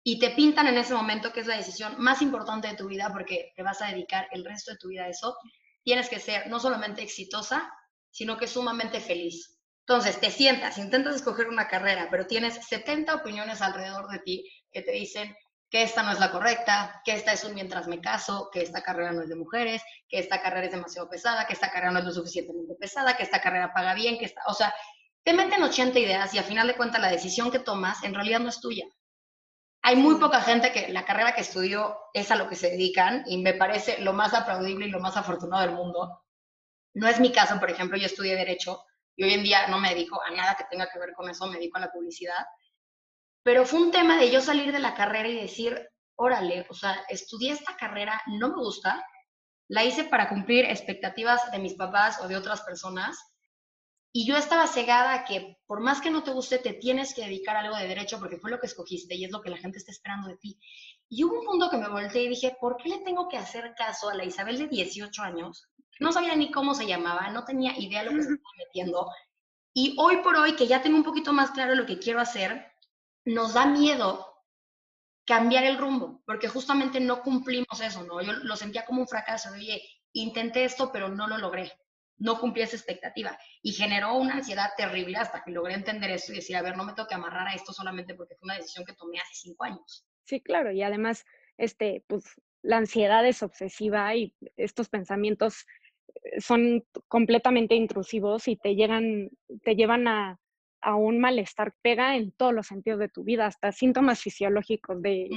y 0.10 0.20
te 0.20 0.30
pintan 0.30 0.68
en 0.68 0.78
ese 0.78 0.94
momento 0.94 1.34
que 1.34 1.42
es 1.42 1.48
la 1.48 1.58
decisión 1.58 1.96
más 1.98 2.22
importante 2.22 2.70
de 2.70 2.78
tu 2.78 2.88
vida 2.88 3.10
porque 3.12 3.52
te 3.58 3.62
vas 3.62 3.82
a 3.82 3.88
dedicar 3.88 4.26
el 4.32 4.46
resto 4.46 4.72
de 4.72 4.78
tu 4.78 4.88
vida 4.88 5.04
a 5.04 5.10
eso, 5.10 5.36
tienes 5.84 6.08
que 6.08 6.22
ser 6.22 6.48
no 6.48 6.62
solamente 6.62 7.02
exitosa, 7.04 7.70
sino 8.10 8.38
que 8.38 8.48
sumamente 8.48 9.02
feliz. 9.02 9.60
Entonces, 9.82 10.18
te 10.22 10.32
sientas, 10.32 10.78
intentas 10.78 11.18
escoger 11.18 11.50
una 11.50 11.68
carrera, 11.68 12.08
pero 12.10 12.26
tienes 12.26 12.54
70 12.70 13.16
opiniones 13.16 13.62
alrededor 13.62 14.08
de 14.08 14.20
ti 14.20 14.50
que 14.72 14.82
te 14.82 14.94
dicen 14.94 15.36
que 15.70 15.84
esta 15.84 16.04
no 16.04 16.14
es 16.14 16.22
la 16.22 16.32
correcta, 16.32 17.02
que 17.04 17.12
esta 17.12 17.34
es 17.34 17.44
un 17.44 17.54
mientras 17.54 17.90
me 17.90 18.00
caso, 18.00 18.50
que 18.54 18.62
esta 18.62 18.82
carrera 18.82 19.12
no 19.12 19.24
es 19.24 19.28
de 19.28 19.36
mujeres, 19.36 19.82
que 20.08 20.20
esta 20.20 20.42
carrera 20.42 20.68
es 20.68 20.72
demasiado 20.72 21.10
pesada, 21.10 21.46
que 21.46 21.52
esta 21.52 21.70
carrera 21.70 21.92
no 21.92 22.00
es 22.00 22.06
lo 22.06 22.12
suficientemente 22.14 22.76
pesada, 22.80 23.18
que 23.18 23.24
esta 23.24 23.42
carrera 23.42 23.74
paga 23.74 23.94
bien, 23.94 24.18
que 24.18 24.24
esta, 24.24 24.40
o 24.48 24.54
sea, 24.54 24.74
te 25.26 25.34
meten 25.34 25.62
80 25.62 26.00
ideas 26.00 26.34
y 26.34 26.38
al 26.38 26.46
final 26.46 26.66
de 26.66 26.78
cuentas 26.78 27.02
la 27.02 27.12
decisión 27.12 27.52
que 27.52 27.60
tomas 27.60 28.02
en 28.06 28.14
realidad 28.14 28.40
no 28.40 28.48
es 28.48 28.62
tuya. 28.62 28.86
Hay 29.88 29.96
muy 29.96 30.16
poca 30.16 30.42
gente 30.42 30.74
que 30.74 30.90
la 30.90 31.06
carrera 31.06 31.34
que 31.34 31.40
estudió 31.40 31.98
es 32.14 32.30
a 32.30 32.36
lo 32.36 32.50
que 32.50 32.58
se 32.58 32.72
dedican 32.72 33.24
y 33.26 33.38
me 33.38 33.54
parece 33.54 34.02
lo 34.02 34.12
más 34.12 34.34
aplaudible 34.34 34.88
y 34.88 34.90
lo 34.90 35.00
más 35.00 35.16
afortunado 35.16 35.66
del 35.66 35.76
mundo. 35.76 36.26
No 36.94 37.08
es 37.08 37.22
mi 37.22 37.32
caso, 37.32 37.58
por 37.58 37.72
ejemplo, 37.72 37.98
yo 37.98 38.08
estudié 38.08 38.36
Derecho 38.36 38.84
y 39.16 39.24
hoy 39.24 39.32
en 39.32 39.44
día 39.44 39.70
no 39.70 39.80
me 39.80 39.92
dedico 39.92 40.22
a 40.22 40.30
nada 40.32 40.56
que 40.56 40.66
tenga 40.70 40.90
que 40.92 41.00
ver 41.00 41.14
con 41.14 41.30
eso, 41.30 41.48
me 41.48 41.56
dedico 41.56 41.78
a 41.78 41.80
la 41.84 41.92
publicidad. 41.94 42.46
Pero 43.44 43.66
fue 43.66 43.80
un 43.80 43.92
tema 43.92 44.18
de 44.18 44.30
yo 44.30 44.42
salir 44.42 44.74
de 44.74 44.80
la 44.80 44.94
carrera 44.94 45.30
y 45.30 45.40
decir, 45.40 45.90
órale, 46.18 46.68
o 46.70 46.74
sea, 46.74 47.06
estudié 47.08 47.54
esta 47.54 47.78
carrera, 47.78 48.22
no 48.26 48.50
me 48.50 48.56
gusta, 48.56 49.02
la 49.70 49.86
hice 49.86 50.04
para 50.04 50.28
cumplir 50.28 50.66
expectativas 50.66 51.50
de 51.50 51.60
mis 51.60 51.76
papás 51.76 52.20
o 52.22 52.28
de 52.28 52.36
otras 52.36 52.60
personas 52.64 53.18
y 54.18 54.26
yo 54.26 54.36
estaba 54.36 54.66
cegada 54.66 55.14
a 55.14 55.26
que 55.26 55.60
por 55.68 55.80
más 55.80 56.02
que 56.02 56.10
no 56.10 56.24
te 56.24 56.32
guste, 56.32 56.58
te 56.58 56.74
tienes 56.74 57.14
que 57.14 57.22
dedicar 57.22 57.56
a 57.56 57.60
algo 57.60 57.76
de 57.76 57.88
derecho 57.88 58.18
porque 58.18 58.38
fue 58.38 58.50
lo 58.50 58.60
que 58.60 58.66
escogiste 58.66 59.14
y 59.14 59.24
es 59.24 59.32
lo 59.32 59.44
que 59.44 59.52
la 59.52 59.58
gente 59.58 59.78
está 59.78 59.92
esperando 59.92 60.28
de 60.28 60.38
ti. 60.38 60.60
Y 61.08 61.24
hubo 61.24 61.40
un 61.40 61.46
punto 61.46 61.70
que 61.70 61.78
me 61.78 61.88
volteé 61.88 62.24
y 62.24 62.30
dije, 62.30 62.58
¿por 62.60 62.78
qué 62.78 62.90
le 62.90 62.98
tengo 63.02 63.30
que 63.30 63.38
hacer 63.38 63.76
caso 63.78 64.10
a 64.10 64.16
la 64.16 64.26
Isabel 64.26 64.58
de 64.58 64.70
18 64.70 65.22
años? 65.22 65.70
No 66.00 66.12
sabía 66.12 66.36
ni 66.36 66.50
cómo 66.50 66.74
se 66.74 66.88
llamaba, 66.88 67.30
no 67.30 67.46
tenía 67.46 67.78
idea 67.78 68.00
de 68.00 68.06
lo 68.10 68.18
que 68.18 68.24
se 68.24 68.34
estaba 68.34 68.56
metiendo. 68.58 69.08
Y 69.76 69.96
hoy 70.00 70.18
por 70.24 70.36
hoy, 70.36 70.56
que 70.56 70.66
ya 70.66 70.82
tengo 70.82 70.98
un 70.98 71.04
poquito 71.04 71.32
más 71.32 71.52
claro 71.52 71.76
lo 71.76 71.86
que 71.86 72.00
quiero 72.00 72.20
hacer, 72.20 72.72
nos 73.24 73.54
da 73.54 73.68
miedo 73.68 74.34
cambiar 75.28 75.64
el 75.64 75.78
rumbo, 75.78 76.24
porque 76.26 76.48
justamente 76.48 77.00
no 77.00 77.22
cumplimos 77.22 77.82
eso, 77.82 78.04
¿no? 78.04 78.20
Yo 78.24 78.34
lo 78.34 78.56
sentía 78.56 78.84
como 78.84 79.02
un 79.02 79.08
fracaso, 79.08 79.52
oye, 79.52 79.80
intenté 80.14 80.66
esto, 80.66 80.92
pero 80.92 81.08
no 81.08 81.28
lo 81.28 81.38
logré 81.38 81.72
no 82.18 82.40
cumplí 82.40 82.64
esa 82.64 82.76
expectativa 82.76 83.38
y 83.62 83.74
generó 83.74 84.16
una 84.16 84.36
ansiedad 84.36 84.70
terrible 84.76 85.18
hasta 85.18 85.44
que 85.44 85.52
logré 85.52 85.76
entender 85.76 86.10
eso 86.12 86.32
y 86.32 86.38
decir, 86.38 86.56
a 86.56 86.62
ver, 86.62 86.76
no 86.76 86.84
me 86.84 86.94
tengo 86.94 87.08
que 87.08 87.16
amarrar 87.16 87.48
a 87.48 87.54
esto 87.54 87.74
solamente 87.74 88.16
porque 88.16 88.36
fue 88.36 88.48
una 88.48 88.56
decisión 88.56 88.86
que 88.86 88.94
tomé 88.94 89.20
hace 89.20 89.36
cinco 89.36 89.64
años. 89.64 90.06
Sí, 90.24 90.42
claro, 90.42 90.72
y 90.72 90.82
además, 90.82 91.26
este, 91.58 92.04
pues 92.08 92.26
la 92.62 92.78
ansiedad 92.78 93.26
es 93.26 93.44
obsesiva 93.44 94.16
y 94.16 94.34
estos 94.58 94.90
pensamientos 94.90 95.66
eh, 96.24 96.42
son 96.42 96.84
completamente 97.08 97.76
intrusivos 97.76 98.48
y 98.48 98.58
te 98.58 98.76
llegan, 98.76 99.30
te 99.64 99.76
llevan 99.76 100.08
a, 100.08 100.40
a 100.82 100.96
un 100.96 101.20
malestar, 101.20 101.74
pega 101.82 102.18
en 102.18 102.32
todos 102.32 102.54
los 102.54 102.68
sentidos 102.68 103.00
de 103.00 103.10
tu 103.10 103.24
vida, 103.24 103.46
hasta 103.46 103.72
síntomas 103.72 104.22
fisiológicos 104.22 105.02
de, 105.02 105.30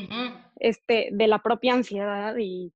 este, 0.56 1.10
de 1.12 1.26
la 1.26 1.40
propia 1.40 1.74
ansiedad 1.74 2.34
y 2.38 2.72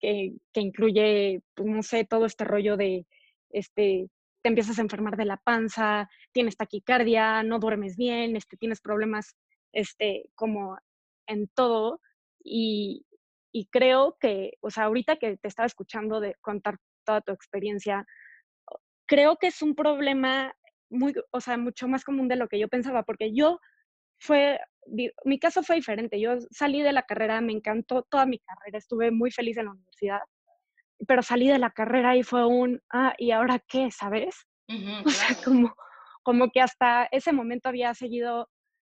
que, 0.00 0.34
que 0.52 0.60
incluye, 0.60 1.42
pues, 1.54 1.68
no 1.68 1.82
sé, 1.82 2.04
todo 2.04 2.26
este 2.26 2.44
rollo 2.44 2.76
de 2.76 3.06
este, 3.50 4.08
te 4.42 4.48
empiezas 4.48 4.78
a 4.78 4.82
enfermar 4.82 5.16
de 5.16 5.24
la 5.24 5.36
panza, 5.36 6.08
tienes 6.32 6.56
taquicardia, 6.56 7.42
no 7.42 7.58
duermes 7.58 7.96
bien, 7.96 8.36
este, 8.36 8.56
tienes 8.56 8.80
problemas 8.80 9.36
este, 9.72 10.30
como 10.34 10.78
en 11.26 11.48
todo 11.48 12.00
y, 12.42 13.06
y 13.52 13.66
creo 13.66 14.16
que, 14.20 14.52
o 14.60 14.70
sea, 14.70 14.84
ahorita 14.84 15.16
que 15.16 15.36
te 15.36 15.48
estaba 15.48 15.66
escuchando 15.66 16.20
de 16.20 16.34
contar 16.40 16.78
toda 17.04 17.20
tu 17.20 17.32
experiencia, 17.32 18.06
creo 19.06 19.36
que 19.36 19.48
es 19.48 19.62
un 19.62 19.74
problema 19.74 20.54
muy, 20.90 21.14
o 21.32 21.40
sea, 21.40 21.56
mucho 21.56 21.88
más 21.88 22.04
común 22.04 22.28
de 22.28 22.36
lo 22.36 22.48
que 22.48 22.58
yo 22.58 22.68
pensaba, 22.68 23.02
porque 23.02 23.34
yo 23.34 23.58
fue, 24.18 24.58
mi 25.24 25.38
caso 25.38 25.62
fue 25.62 25.76
diferente. 25.76 26.20
Yo 26.20 26.38
salí 26.50 26.82
de 26.82 26.92
la 26.92 27.02
carrera, 27.02 27.40
me 27.40 27.52
encantó 27.52 28.02
toda 28.02 28.26
mi 28.26 28.38
carrera, 28.38 28.78
estuve 28.78 29.10
muy 29.10 29.30
feliz 29.30 29.56
en 29.56 29.66
la 29.66 29.72
universidad, 29.72 30.20
pero 31.06 31.22
salí 31.22 31.48
de 31.48 31.58
la 31.58 31.70
carrera 31.70 32.16
y 32.16 32.22
fue 32.22 32.46
un, 32.46 32.80
ah, 32.92 33.14
¿y 33.18 33.30
ahora 33.30 33.58
qué? 33.58 33.90
¿Sabes? 33.90 34.46
o 35.06 35.10
sea, 35.10 35.36
como, 35.44 35.74
como 36.22 36.50
que 36.50 36.60
hasta 36.60 37.08
ese 37.10 37.32
momento 37.32 37.68
había 37.68 37.94
seguido 37.94 38.48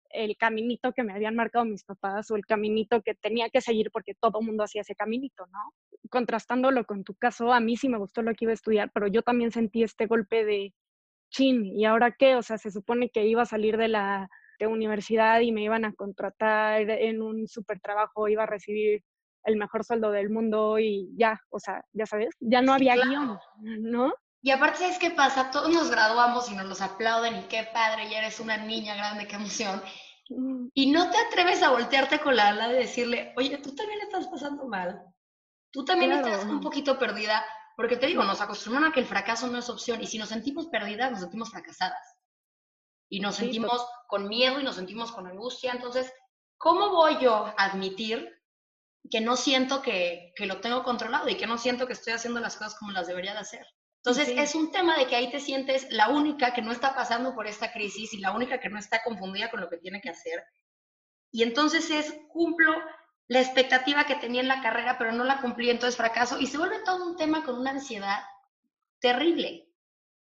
el 0.09 0.37
caminito 0.37 0.93
que 0.93 1.03
me 1.03 1.13
habían 1.13 1.35
marcado 1.35 1.65
mis 1.65 1.83
papás 1.83 2.31
o 2.31 2.35
el 2.35 2.45
caminito 2.45 3.01
que 3.01 3.15
tenía 3.15 3.49
que 3.49 3.61
seguir 3.61 3.91
porque 3.91 4.13
todo 4.13 4.39
el 4.39 4.45
mundo 4.45 4.63
hacía 4.63 4.81
ese 4.81 4.95
caminito, 4.95 5.45
¿no? 5.47 5.73
Contrastándolo 6.09 6.85
con 6.85 7.03
tu 7.03 7.15
caso, 7.15 7.51
a 7.51 7.59
mí 7.59 7.75
sí 7.75 7.89
me 7.89 7.97
gustó 7.97 8.21
lo 8.21 8.33
que 8.33 8.45
iba 8.45 8.51
a 8.51 8.53
estudiar, 8.53 8.91
pero 8.93 9.07
yo 9.07 9.21
también 9.21 9.51
sentí 9.51 9.83
este 9.83 10.05
golpe 10.05 10.45
de 10.45 10.73
chin, 11.31 11.65
¿y 11.65 11.85
ahora 11.85 12.15
qué? 12.17 12.35
O 12.35 12.43
sea, 12.43 12.57
se 12.57 12.71
supone 12.71 13.09
que 13.09 13.25
iba 13.25 13.41
a 13.41 13.47
salir 13.47 13.77
de 13.77 13.89
la 13.89 14.29
de 14.57 14.67
universidad 14.67 15.41
y 15.41 15.51
me 15.51 15.63
iban 15.63 15.83
a 15.83 15.93
contratar 15.93 16.89
en 16.89 17.21
un 17.21 17.47
super 17.47 17.79
trabajo, 17.81 18.29
iba 18.29 18.43
a 18.43 18.47
recibir 18.47 19.03
el 19.45 19.57
mejor 19.57 19.83
sueldo 19.83 20.11
del 20.11 20.29
mundo 20.29 20.79
y 20.79 21.09
ya, 21.15 21.39
o 21.49 21.59
sea, 21.59 21.83
ya 21.93 22.05
sabes, 22.05 22.35
ya 22.39 22.61
no 22.61 22.73
había 22.73 22.95
guion, 22.95 23.39
¿no? 23.61 24.13
Y 24.41 24.51
aparte, 24.51 24.79
¿sabes 24.79 24.99
qué 24.99 25.11
pasa? 25.11 25.49
Todos 25.49 25.73
nos 25.73 25.89
graduamos 25.89 26.51
y 26.51 26.55
nos 26.55 26.67
los 26.67 26.81
aplauden 26.81 27.35
y 27.37 27.43
qué 27.43 27.67
padre, 27.73 28.09
ya 28.09 28.19
eres 28.19 28.39
una 28.39 28.57
niña 28.57 28.95
grande, 28.95 29.27
qué 29.27 29.37
emoción. 29.37 29.81
Y 30.73 30.91
no 30.91 31.09
te 31.09 31.17
atreves 31.17 31.63
a 31.63 31.69
voltearte 31.69 32.19
con 32.19 32.35
la 32.35 32.49
ala 32.49 32.67
de 32.67 32.75
decirle, 32.75 33.33
oye, 33.37 33.57
tú 33.57 33.73
también 33.73 34.01
estás 34.01 34.27
pasando 34.27 34.67
mal. 34.67 35.01
Tú 35.71 35.83
también 35.83 36.11
estás 36.11 36.45
un 36.45 36.61
poquito 36.61 36.97
perdida, 36.97 37.43
porque 37.75 37.97
te 37.97 38.07
digo, 38.07 38.23
nos 38.23 38.41
acostumbraron 38.41 38.89
a 38.89 38.93
que 38.93 38.99
el 38.99 39.05
fracaso 39.05 39.47
no 39.47 39.57
es 39.57 39.69
opción 39.69 40.01
y 40.01 40.07
si 40.07 40.17
nos 40.17 40.29
sentimos 40.29 40.67
perdidas, 40.67 41.11
nos 41.11 41.21
sentimos 41.21 41.49
fracasadas. 41.49 42.15
Y 43.09 43.19
nos 43.19 43.35
sentimos 43.35 43.85
con 44.07 44.27
miedo 44.27 44.59
y 44.59 44.63
nos 44.63 44.75
sentimos 44.75 45.11
con 45.11 45.27
angustia. 45.27 45.71
Entonces, 45.71 46.11
¿cómo 46.57 46.89
voy 46.91 47.17
yo 47.19 47.45
a 47.45 47.65
admitir 47.65 48.34
que 49.09 49.21
no 49.21 49.35
siento 49.35 49.81
que, 49.81 50.33
que 50.35 50.45
lo 50.45 50.61
tengo 50.61 50.83
controlado 50.83 51.29
y 51.29 51.35
que 51.35 51.47
no 51.47 51.57
siento 51.57 51.87
que 51.87 51.93
estoy 51.93 52.13
haciendo 52.13 52.39
las 52.39 52.57
cosas 52.57 52.75
como 52.75 52.91
las 52.91 53.07
debería 53.07 53.33
de 53.33 53.39
hacer? 53.39 53.65
Entonces, 54.05 54.29
es 54.37 54.53
un 54.53 54.71
tema 54.71 54.95
de 54.97 55.07
que 55.07 55.15
ahí 55.15 55.31
te 55.31 55.39
sientes 55.39 55.87
la 55.89 56.09
única 56.09 56.53
que 56.53 56.61
no 56.61 56.71
está 56.71 56.93
pasando 56.93 57.33
por 57.33 57.47
esta 57.47 57.71
crisis 57.71 58.13
y 58.13 58.19
la 58.19 58.33
única 58.33 58.59
que 58.59 58.69
no 58.69 58.77
está 58.77 59.01
confundida 59.03 59.49
con 59.49 59.61
lo 59.61 59.69
que 59.69 59.77
tiene 59.77 59.99
que 59.99 60.11
hacer. 60.11 60.43
Y 61.31 61.41
entonces 61.41 61.89
es, 61.89 62.15
cumplo 62.29 62.71
la 63.27 63.41
expectativa 63.41 64.03
que 64.03 64.15
tenía 64.15 64.41
en 64.41 64.47
la 64.47 64.61
carrera, 64.61 64.99
pero 64.99 65.11
no 65.11 65.23
la 65.23 65.41
cumplí, 65.41 65.71
entonces 65.71 65.97
fracaso. 65.97 66.39
Y 66.39 66.45
se 66.45 66.59
vuelve 66.59 66.83
todo 66.85 67.03
un 67.03 67.17
tema 67.17 67.43
con 67.43 67.57
una 67.57 67.71
ansiedad 67.71 68.23
terrible. 68.99 69.69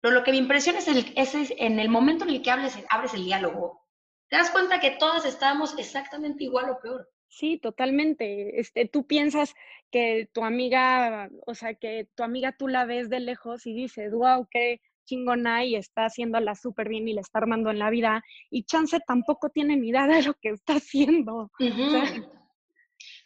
Pero 0.03 0.15
lo 0.15 0.23
que 0.23 0.33
me 0.33 0.37
impresiona 0.37 0.81
es, 0.81 0.89
el, 0.89 1.13
es 1.17 1.35
en 1.57 1.79
el 1.79 1.89
momento 1.89 2.25
en 2.25 2.31
el 2.31 2.43
que 2.43 2.51
hables, 2.51 2.77
abres 2.91 3.15
el 3.15 3.25
diálogo, 3.25 3.87
te 4.29 4.37
das 4.37 4.51
cuenta 4.51 4.81
que 4.81 4.93
todas 4.93 5.25
estábamos 5.25 5.79
exactamente 5.79 6.45
igual 6.45 6.71
o 6.71 6.81
peor. 6.81 7.09
Sí, 7.33 7.57
totalmente. 7.57 8.61
Este, 8.61 8.87
tú 8.87 9.07
piensas 9.07 9.55
que 9.91 10.29
tu 10.35 10.45
amiga, 10.45 11.31
o 11.47 11.55
sea, 11.55 11.73
que 11.75 12.07
tu 12.15 12.23
amiga 12.23 12.53
tú 12.53 12.69
la 12.69 12.85
ves 12.85 13.09
de 13.09 13.21
lejos 13.21 13.67
y 13.67 13.73
dices, 13.73 14.13
wow, 14.13 14.47
qué 14.51 14.83
chingona 15.07 15.65
y 15.65 15.75
está 15.77 16.05
haciéndola 16.05 16.55
súper 16.55 16.91
bien 16.91 17.09
y 17.09 17.15
le 17.15 17.23
está 17.23 17.39
armando 17.39 17.71
en 17.71 17.79
la 17.79 17.89
vida. 17.89 18.23
Y 18.51 18.65
Chance 18.65 19.01
tampoco 19.07 19.49
tiene 19.49 19.77
ni 19.77 19.89
idea 19.89 20.07
de 20.07 20.23
lo 20.23 20.35
que 20.35 20.51
está 20.51 20.75
haciendo. 20.75 21.51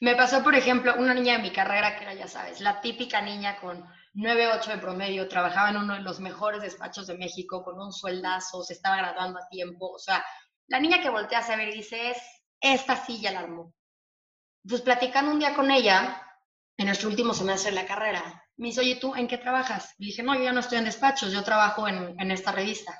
Me 0.00 0.14
pasó, 0.14 0.44
por 0.44 0.54
ejemplo, 0.54 0.94
una 0.96 1.12
niña 1.12 1.38
de 1.38 1.42
mi 1.42 1.50
carrera 1.50 1.96
que 1.96 2.04
era, 2.04 2.14
ya 2.14 2.28
sabes, 2.28 2.60
la 2.60 2.80
típica 2.80 3.20
niña 3.20 3.58
con 3.60 3.84
9.8 4.14 4.66
de 4.66 4.78
promedio, 4.78 5.26
trabajaba 5.26 5.70
en 5.70 5.78
uno 5.78 5.94
de 5.94 6.02
los 6.02 6.20
mejores 6.20 6.62
despachos 6.62 7.08
de 7.08 7.18
México 7.18 7.64
con 7.64 7.80
un 7.80 7.92
sueldazo, 7.92 8.62
se 8.62 8.74
estaba 8.74 8.98
graduando 8.98 9.40
a 9.40 9.48
tiempo. 9.48 9.90
O 9.90 9.98
sea, 9.98 10.24
la 10.68 10.78
niña 10.78 11.02
que 11.02 11.10
voltea 11.10 11.40
a 11.40 11.42
saber 11.42 11.70
y 11.70 11.78
dice, 11.78 12.10
es, 12.10 12.18
esta 12.60 12.94
silla 12.94 13.32
la 13.32 13.40
armó 13.40 13.75
pues 14.68 14.82
platicando 14.82 15.32
un 15.32 15.38
día 15.38 15.54
con 15.54 15.70
ella, 15.70 16.22
en 16.76 16.86
nuestro 16.86 17.08
último 17.08 17.34
semestre 17.34 17.70
de 17.70 17.76
la 17.76 17.86
carrera, 17.86 18.44
me 18.56 18.68
dice, 18.68 18.80
oye, 18.80 18.96
¿tú 18.96 19.14
en 19.14 19.28
qué 19.28 19.38
trabajas? 19.38 19.94
Le 19.98 20.06
dije, 20.06 20.22
no, 20.22 20.34
yo 20.34 20.42
ya 20.44 20.52
no 20.52 20.60
estoy 20.60 20.78
en 20.78 20.84
despachos, 20.84 21.32
yo 21.32 21.42
trabajo 21.44 21.88
en, 21.88 22.18
en 22.20 22.30
esta 22.30 22.52
revista. 22.52 22.92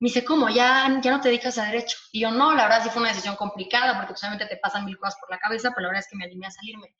Me 0.00 0.08
dice, 0.08 0.24
¿cómo? 0.24 0.48
¿Ya, 0.50 1.00
¿Ya 1.02 1.10
no 1.10 1.20
te 1.20 1.28
dedicas 1.28 1.58
a 1.58 1.66
derecho? 1.66 1.98
Y 2.12 2.20
yo, 2.20 2.30
no, 2.30 2.54
la 2.54 2.64
verdad 2.64 2.82
sí 2.84 2.90
fue 2.90 3.00
una 3.02 3.10
decisión 3.10 3.36
complicada, 3.36 3.96
porque 3.96 4.14
obviamente 4.18 4.46
te 4.46 4.58
pasan 4.58 4.84
mil 4.84 4.98
cosas 4.98 5.18
por 5.20 5.30
la 5.30 5.38
cabeza, 5.38 5.70
pero 5.70 5.82
la 5.82 5.88
verdad 5.88 6.04
es 6.04 6.10
que 6.10 6.16
me 6.16 6.24
animé 6.24 6.46
a 6.46 6.50
salirme. 6.50 6.94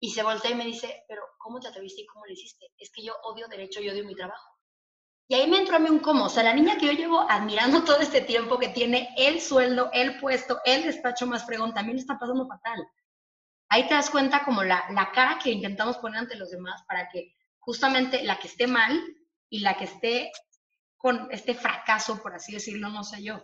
Y 0.00 0.10
se 0.10 0.22
voltea 0.22 0.50
y 0.50 0.54
me 0.54 0.66
dice, 0.66 1.04
pero 1.08 1.22
¿cómo 1.38 1.58
te 1.60 1.68
atreviste 1.68 2.02
y 2.02 2.06
cómo 2.06 2.26
lo 2.26 2.32
hiciste? 2.32 2.66
Es 2.76 2.90
que 2.92 3.02
yo 3.04 3.14
odio 3.22 3.48
derecho 3.48 3.80
y 3.80 3.88
odio 3.88 4.04
mi 4.04 4.14
trabajo. 4.14 4.51
Y 5.32 5.34
ahí 5.34 5.48
me 5.48 5.56
entró 5.56 5.76
a 5.76 5.78
mí 5.78 5.88
un 5.88 6.00
cómo. 6.00 6.26
O 6.26 6.28
sea, 6.28 6.42
la 6.42 6.52
niña 6.52 6.76
que 6.76 6.84
yo 6.84 6.92
llevo 6.92 7.26
admirando 7.26 7.84
todo 7.84 8.00
este 8.00 8.20
tiempo, 8.20 8.58
que 8.58 8.68
tiene 8.68 9.14
el 9.16 9.40
sueldo, 9.40 9.88
el 9.94 10.20
puesto, 10.20 10.60
el 10.66 10.82
despacho 10.82 11.26
más 11.26 11.46
fregón, 11.46 11.72
también 11.72 11.96
está 11.96 12.18
pasando 12.18 12.46
fatal. 12.46 12.86
Ahí 13.70 13.88
te 13.88 13.94
das 13.94 14.10
cuenta 14.10 14.44
como 14.44 14.62
la, 14.62 14.84
la 14.90 15.10
cara 15.10 15.38
que 15.42 15.50
intentamos 15.50 15.96
poner 15.96 16.18
ante 16.18 16.36
los 16.36 16.50
demás 16.50 16.82
para 16.86 17.08
que 17.08 17.34
justamente 17.60 18.22
la 18.24 18.38
que 18.38 18.46
esté 18.46 18.66
mal 18.66 19.02
y 19.48 19.60
la 19.60 19.74
que 19.78 19.84
esté 19.84 20.32
con 20.98 21.28
este 21.30 21.54
fracaso, 21.54 22.22
por 22.22 22.34
así 22.34 22.52
decirlo, 22.52 22.90
no 22.90 23.02
sé 23.02 23.22
yo. 23.22 23.42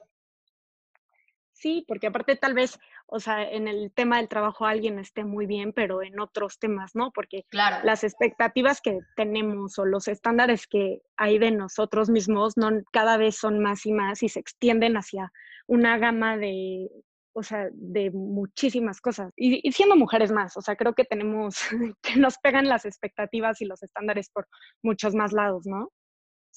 Sí, 1.54 1.86
porque 1.88 2.08
aparte 2.08 2.36
tal 2.36 2.52
vez, 2.52 2.78
o 3.10 3.20
sea, 3.20 3.42
en 3.42 3.68
el 3.68 3.90
tema 3.92 4.18
del 4.18 4.28
trabajo 4.28 4.66
alguien 4.66 4.98
esté 4.98 5.24
muy 5.24 5.46
bien, 5.46 5.72
pero 5.72 6.02
en 6.02 6.20
otros 6.20 6.58
temas 6.58 6.94
no, 6.94 7.10
porque 7.10 7.44
claro. 7.48 7.84
las 7.84 8.04
expectativas 8.04 8.82
que 8.82 8.98
tenemos 9.16 9.78
o 9.78 9.86
los 9.86 10.08
estándares 10.08 10.66
que 10.66 11.00
hay 11.16 11.38
de 11.38 11.50
nosotros 11.50 12.10
mismos 12.10 12.58
no 12.58 12.70
cada 12.92 13.16
vez 13.16 13.36
son 13.36 13.60
más 13.60 13.86
y 13.86 13.92
más 13.92 14.22
y 14.22 14.28
se 14.28 14.40
extienden 14.40 14.96
hacia 14.98 15.32
una 15.66 15.96
gama 15.96 16.36
de, 16.36 16.90
o 17.32 17.42
sea, 17.42 17.68
de 17.72 18.10
muchísimas 18.10 19.00
cosas. 19.00 19.32
Y, 19.36 19.66
y 19.66 19.72
siendo 19.72 19.96
mujeres 19.96 20.30
más, 20.30 20.56
o 20.58 20.60
sea, 20.60 20.76
creo 20.76 20.92
que 20.94 21.04
tenemos 21.04 21.56
que 22.02 22.16
nos 22.16 22.36
pegan 22.38 22.68
las 22.68 22.84
expectativas 22.84 23.62
y 23.62 23.64
los 23.64 23.82
estándares 23.82 24.28
por 24.28 24.48
muchos 24.82 25.14
más 25.14 25.32
lados, 25.32 25.66
¿no? 25.66 25.90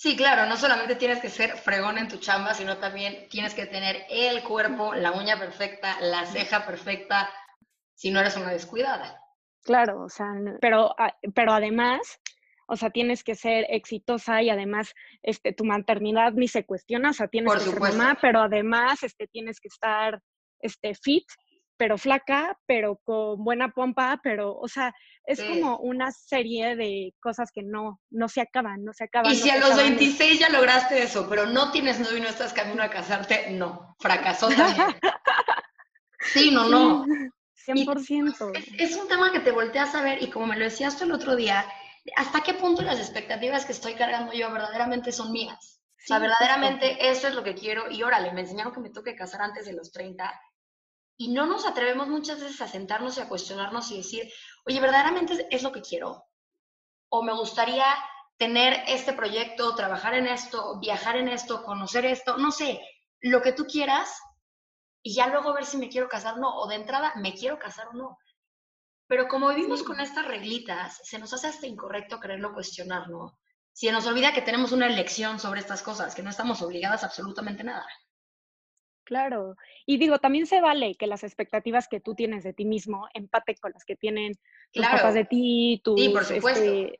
Sí, 0.01 0.15
claro, 0.15 0.47
no 0.47 0.57
solamente 0.57 0.95
tienes 0.95 1.19
que 1.19 1.29
ser 1.29 1.51
fregón 1.57 1.99
en 1.99 2.07
tu 2.07 2.17
chamba, 2.17 2.55
sino 2.55 2.79
también 2.79 3.29
tienes 3.29 3.53
que 3.53 3.67
tener 3.67 4.03
el 4.09 4.41
cuerpo, 4.41 4.95
la 4.95 5.11
uña 5.11 5.37
perfecta, 5.37 6.01
la 6.01 6.25
ceja 6.25 6.65
perfecta, 6.65 7.29
si 7.93 8.09
no 8.09 8.19
eres 8.19 8.35
una 8.35 8.49
descuidada. 8.49 9.23
Claro, 9.61 10.01
o 10.01 10.09
sea, 10.09 10.25
pero, 10.59 10.95
ah, 10.97 11.15
pero 11.35 11.53
además, 11.53 12.19
o 12.65 12.75
sea, 12.77 12.89
tienes 12.89 13.23
que 13.23 13.35
ser 13.35 13.67
exitosa 13.69 14.41
y 14.41 14.49
además, 14.49 14.91
este, 15.21 15.53
tu 15.53 15.65
maternidad 15.65 16.33
ni 16.33 16.47
se 16.47 16.65
cuestiona, 16.65 17.11
o 17.11 17.13
sea, 17.13 17.27
tienes 17.27 17.53
que 17.53 17.59
ser 17.59 17.79
mamá, 17.79 18.17
pero 18.19 18.39
además, 18.39 19.03
este, 19.03 19.27
tienes 19.27 19.59
que 19.59 19.67
estar, 19.67 20.19
este, 20.61 20.95
fit 20.95 21.27
pero 21.81 21.97
flaca, 21.97 22.55
pero 22.67 22.97
con 23.03 23.43
buena 23.43 23.69
pompa, 23.69 24.19
pero, 24.21 24.55
o 24.55 24.67
sea, 24.67 24.93
es 25.25 25.41
como 25.41 25.77
una 25.77 26.11
serie 26.11 26.75
de 26.75 27.13
cosas 27.19 27.51
que 27.51 27.63
no, 27.63 27.99
no 28.09 28.27
se 28.27 28.41
acaban, 28.41 28.83
no 28.83 28.93
se 28.93 29.05
acaban. 29.05 29.31
Y 29.31 29.35
si 29.35 29.49
a 29.49 29.59
los 29.59 29.75
26 29.75 30.39
ya 30.39 30.49
lograste 30.49 31.01
eso, 31.01 31.27
pero 31.29 31.45
no 31.45 31.71
tienes 31.71 31.99
novio 31.99 32.17
y 32.17 32.21
no 32.21 32.27
estás 32.27 32.53
camino 32.53 32.83
a 32.83 32.89
casarte, 32.89 33.51
no, 33.51 33.95
fracasó 33.99 34.49
también. 34.49 34.87
sí, 36.33 36.51
no, 36.51 36.67
no. 36.67 37.05
100%. 37.67 38.75
es, 38.79 38.95
un 38.95 39.07
tema 39.07 39.31
que 39.31 39.39
te 39.39 39.51
volteas 39.51 39.93
a 39.93 40.01
ver 40.01 40.23
y 40.23 40.31
como 40.31 40.47
me 40.47 40.57
lo 40.57 40.65
decías 40.65 40.97
tú 40.97 41.03
el 41.03 41.11
otro 41.11 41.35
día, 41.35 41.63
¿hasta 42.15 42.41
qué 42.41 42.55
punto 42.55 42.81
las 42.81 42.99
expectativas 42.99 43.65
que 43.65 43.73
estoy 43.73 43.93
cargando 43.93 44.33
yo 44.33 44.51
verdaderamente 44.51 45.11
son 45.11 45.31
mías? 45.31 45.81
o 46.03 46.07
sea, 46.07 46.17
verdaderamente 46.17 47.11
eso 47.11 47.27
es 47.27 47.35
lo 47.35 47.43
que 47.43 47.53
quiero 47.53 47.91
y 47.91 48.01
órale, 48.01 48.31
me 48.31 48.41
enseñaron 48.41 48.73
que 48.73 48.79
me 48.79 48.89
toque 48.89 49.15
casar 49.15 49.41
antes 49.43 49.67
de 49.67 49.73
los 49.73 49.91
30 49.91 50.33
y 51.21 51.27
no 51.27 51.45
nos 51.45 51.67
atrevemos 51.67 52.07
muchas 52.07 52.39
veces 52.39 52.59
a 52.61 52.67
sentarnos 52.67 53.15
y 53.15 53.21
a 53.21 53.29
cuestionarnos 53.29 53.91
y 53.91 53.97
decir, 53.97 54.33
oye, 54.65 54.79
¿verdaderamente 54.79 55.47
es 55.51 55.61
lo 55.61 55.71
que 55.71 55.83
quiero? 55.83 56.25
¿O 57.09 57.21
me 57.21 57.31
gustaría 57.31 57.85
tener 58.37 58.83
este 58.87 59.13
proyecto, 59.13 59.75
trabajar 59.75 60.15
en 60.15 60.25
esto, 60.25 60.79
viajar 60.79 61.17
en 61.17 61.27
esto, 61.27 61.61
conocer 61.61 62.05
esto, 62.05 62.37
no 62.37 62.51
sé, 62.51 62.81
lo 63.19 63.43
que 63.43 63.51
tú 63.51 63.67
quieras, 63.67 64.19
y 65.03 65.13
ya 65.13 65.27
luego 65.27 65.53
ver 65.53 65.65
si 65.65 65.77
me 65.77 65.89
quiero 65.89 66.09
casar 66.09 66.33
o 66.33 66.37
no, 66.37 66.55
o 66.57 66.67
de 66.67 66.77
entrada, 66.77 67.13
me 67.17 67.35
quiero 67.35 67.59
casar 67.59 67.89
o 67.89 67.93
no. 67.93 68.17
Pero 69.05 69.27
como 69.27 69.49
vivimos 69.49 69.83
con 69.83 69.99
estas 69.99 70.25
reglitas, 70.25 71.01
se 71.03 71.19
nos 71.19 71.31
hace 71.33 71.45
hasta 71.45 71.67
incorrecto 71.67 72.19
quererlo 72.19 72.51
cuestionar, 72.51 73.11
¿no? 73.11 73.37
Si 73.73 73.91
nos 73.91 74.07
olvida 74.07 74.33
que 74.33 74.41
tenemos 74.41 74.71
una 74.71 74.87
elección 74.87 75.39
sobre 75.39 75.59
estas 75.59 75.83
cosas, 75.83 76.15
que 76.15 76.23
no 76.23 76.31
estamos 76.31 76.63
obligadas 76.63 77.03
a 77.03 77.05
absolutamente 77.05 77.63
nada. 77.63 77.85
Claro. 79.11 79.57
Y 79.85 79.97
digo, 79.97 80.19
también 80.19 80.45
se 80.45 80.61
vale 80.61 80.95
que 80.95 81.05
las 81.05 81.25
expectativas 81.25 81.89
que 81.89 81.99
tú 81.99 82.15
tienes 82.15 82.45
de 82.45 82.53
ti 82.53 82.63
mismo 82.63 83.09
empate 83.13 83.57
con 83.57 83.73
las 83.73 83.83
que 83.83 83.97
tienen 83.97 84.31
tus 84.71 84.85
papás 84.85 85.13
de 85.13 85.25
ti, 85.25 85.81
tu, 85.83 85.97
este, 85.97 86.97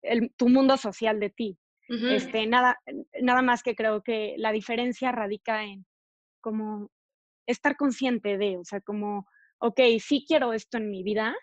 el, 0.00 0.32
tu 0.36 0.48
mundo 0.48 0.76
social 0.76 1.18
de 1.18 1.30
ti. 1.30 1.58
este, 1.88 2.46
nada, 2.46 2.78
nada 3.20 3.42
más 3.42 3.64
que 3.64 3.74
creo 3.74 4.00
que 4.00 4.34
la 4.36 4.52
diferencia 4.52 5.10
radica 5.10 5.64
en 5.64 5.84
como 6.40 6.88
estar 7.48 7.76
consciente 7.76 8.38
de, 8.38 8.56
o 8.56 8.64
sea, 8.64 8.80
como 8.80 9.26
ok, 9.58 9.80
sí 9.98 10.24
quiero 10.28 10.52
esto 10.52 10.78
en 10.78 10.88
mi 10.88 11.02
vida, 11.02 11.34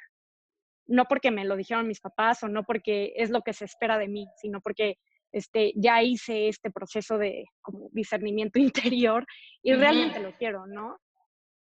no 0.85 1.03
porque 1.03 1.31
me 1.31 1.43
lo 1.43 1.57
dijeron 1.57 1.85
mis 1.85 1.99
papás 1.99 2.43
o 2.43 2.47
no 2.47 2.63
porque 2.63 3.11
es 3.17 3.29
lo 3.29 3.41
que 3.41 3.51
se 3.51 3.65
espera 3.65 3.97
de 3.97 4.07
mí, 4.07 4.25
sino 4.37 4.61
porque 4.61 4.99
este, 5.31 5.73
ya 5.75 6.01
hice 6.01 6.47
este 6.47 6.71
proceso 6.71 7.17
de 7.17 7.45
como 7.61 7.89
discernimiento 7.91 8.59
interior 8.59 9.25
y 9.61 9.73
realmente 9.73 10.19
lo 10.19 10.35
quiero, 10.37 10.65
¿no? 10.67 10.97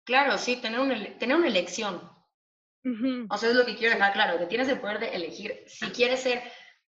Claro, 0.04 0.38
sí, 0.38 0.56
tener, 0.56 0.80
un, 0.80 1.18
tener 1.18 1.36
una 1.36 1.48
elección. 1.48 2.00
O 3.28 3.36
sea, 3.36 3.50
es 3.50 3.54
lo 3.54 3.66
que 3.66 3.76
quiero 3.76 3.94
dejar 3.94 4.14
claro, 4.14 4.38
que 4.38 4.46
tienes 4.46 4.68
el 4.68 4.80
poder 4.80 4.98
de 5.00 5.14
elegir 5.14 5.64
si 5.66 5.90
quieres 5.90 6.20
ser 6.20 6.42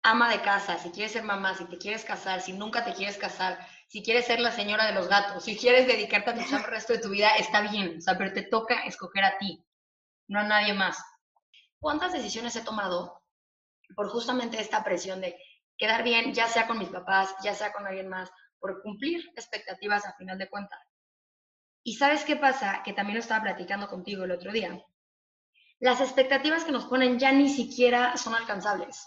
ama 0.04 0.32
de 0.32 0.42
casa, 0.42 0.78
si 0.78 0.90
quieres 0.90 1.12
ser 1.12 1.24
mamá, 1.24 1.54
si 1.54 1.66
te 1.66 1.78
quieres 1.78 2.06
casar, 2.06 2.42
si 2.42 2.54
nunca 2.54 2.84
te 2.84 2.94
quieres 2.94 3.18
casar, 3.18 3.60
si 3.88 4.02
quieres 4.02 4.26
ser 4.26 4.40
la 4.40 4.52
señora 4.52 4.86
de 4.88 4.94
los 4.94 5.08
gatos, 5.08 5.44
si 5.44 5.58
quieres 5.58 5.86
dedicarte 5.88 6.32
a 6.32 6.34
tu 6.34 6.40
el 6.40 6.64
resto 6.64 6.94
de 6.94 7.00
tu 7.00 7.10
vida, 7.10 7.36
está 7.38 7.62
bien, 7.70 7.98
o 7.98 8.02
sea, 8.02 8.18
pero 8.18 8.34
te 8.34 8.44
toca 8.44 8.84
escoger 8.86 9.26
a 9.26 9.38
ti, 9.38 9.64
no 10.28 10.40
a 10.40 10.44
nadie 10.44 10.74
más. 10.74 10.98
¿Cuántas 11.80 12.14
decisiones 12.14 12.56
he 12.56 12.64
tomado 12.64 13.22
por 13.96 14.08
justamente 14.10 14.60
esta 14.60 14.84
presión 14.84 15.20
de 15.22 15.36
quedar 15.82 16.04
bien, 16.04 16.34
ya 16.34 16.48
sea 16.48 16.68
con 16.68 16.78
mis 16.78 16.88
papás, 16.88 17.36
ya 17.44 17.54
sea 17.54 17.74
con 17.74 17.86
alguien 17.86 18.08
más, 18.08 18.30
por 18.60 18.82
cumplir 18.82 19.28
expectativas 19.36 20.06
a 20.06 20.14
final 20.14 20.38
de 20.38 20.50
cuentas? 20.50 20.80
Y 21.84 21.96
sabes 21.96 22.24
qué 22.24 22.38
pasa, 22.38 22.84
que 22.86 22.94
también 22.94 23.16
lo 23.16 23.22
estaba 23.22 23.44
platicando 23.44 23.90
contigo 23.90 24.24
el 24.24 24.32
otro 24.32 24.52
día. 24.52 24.80
Las 25.80 26.00
expectativas 26.00 26.64
que 26.64 26.72
nos 26.72 26.86
ponen 26.86 27.18
ya 27.18 27.32
ni 27.32 27.50
siquiera 27.50 28.16
son 28.16 28.36
alcanzables. 28.36 29.04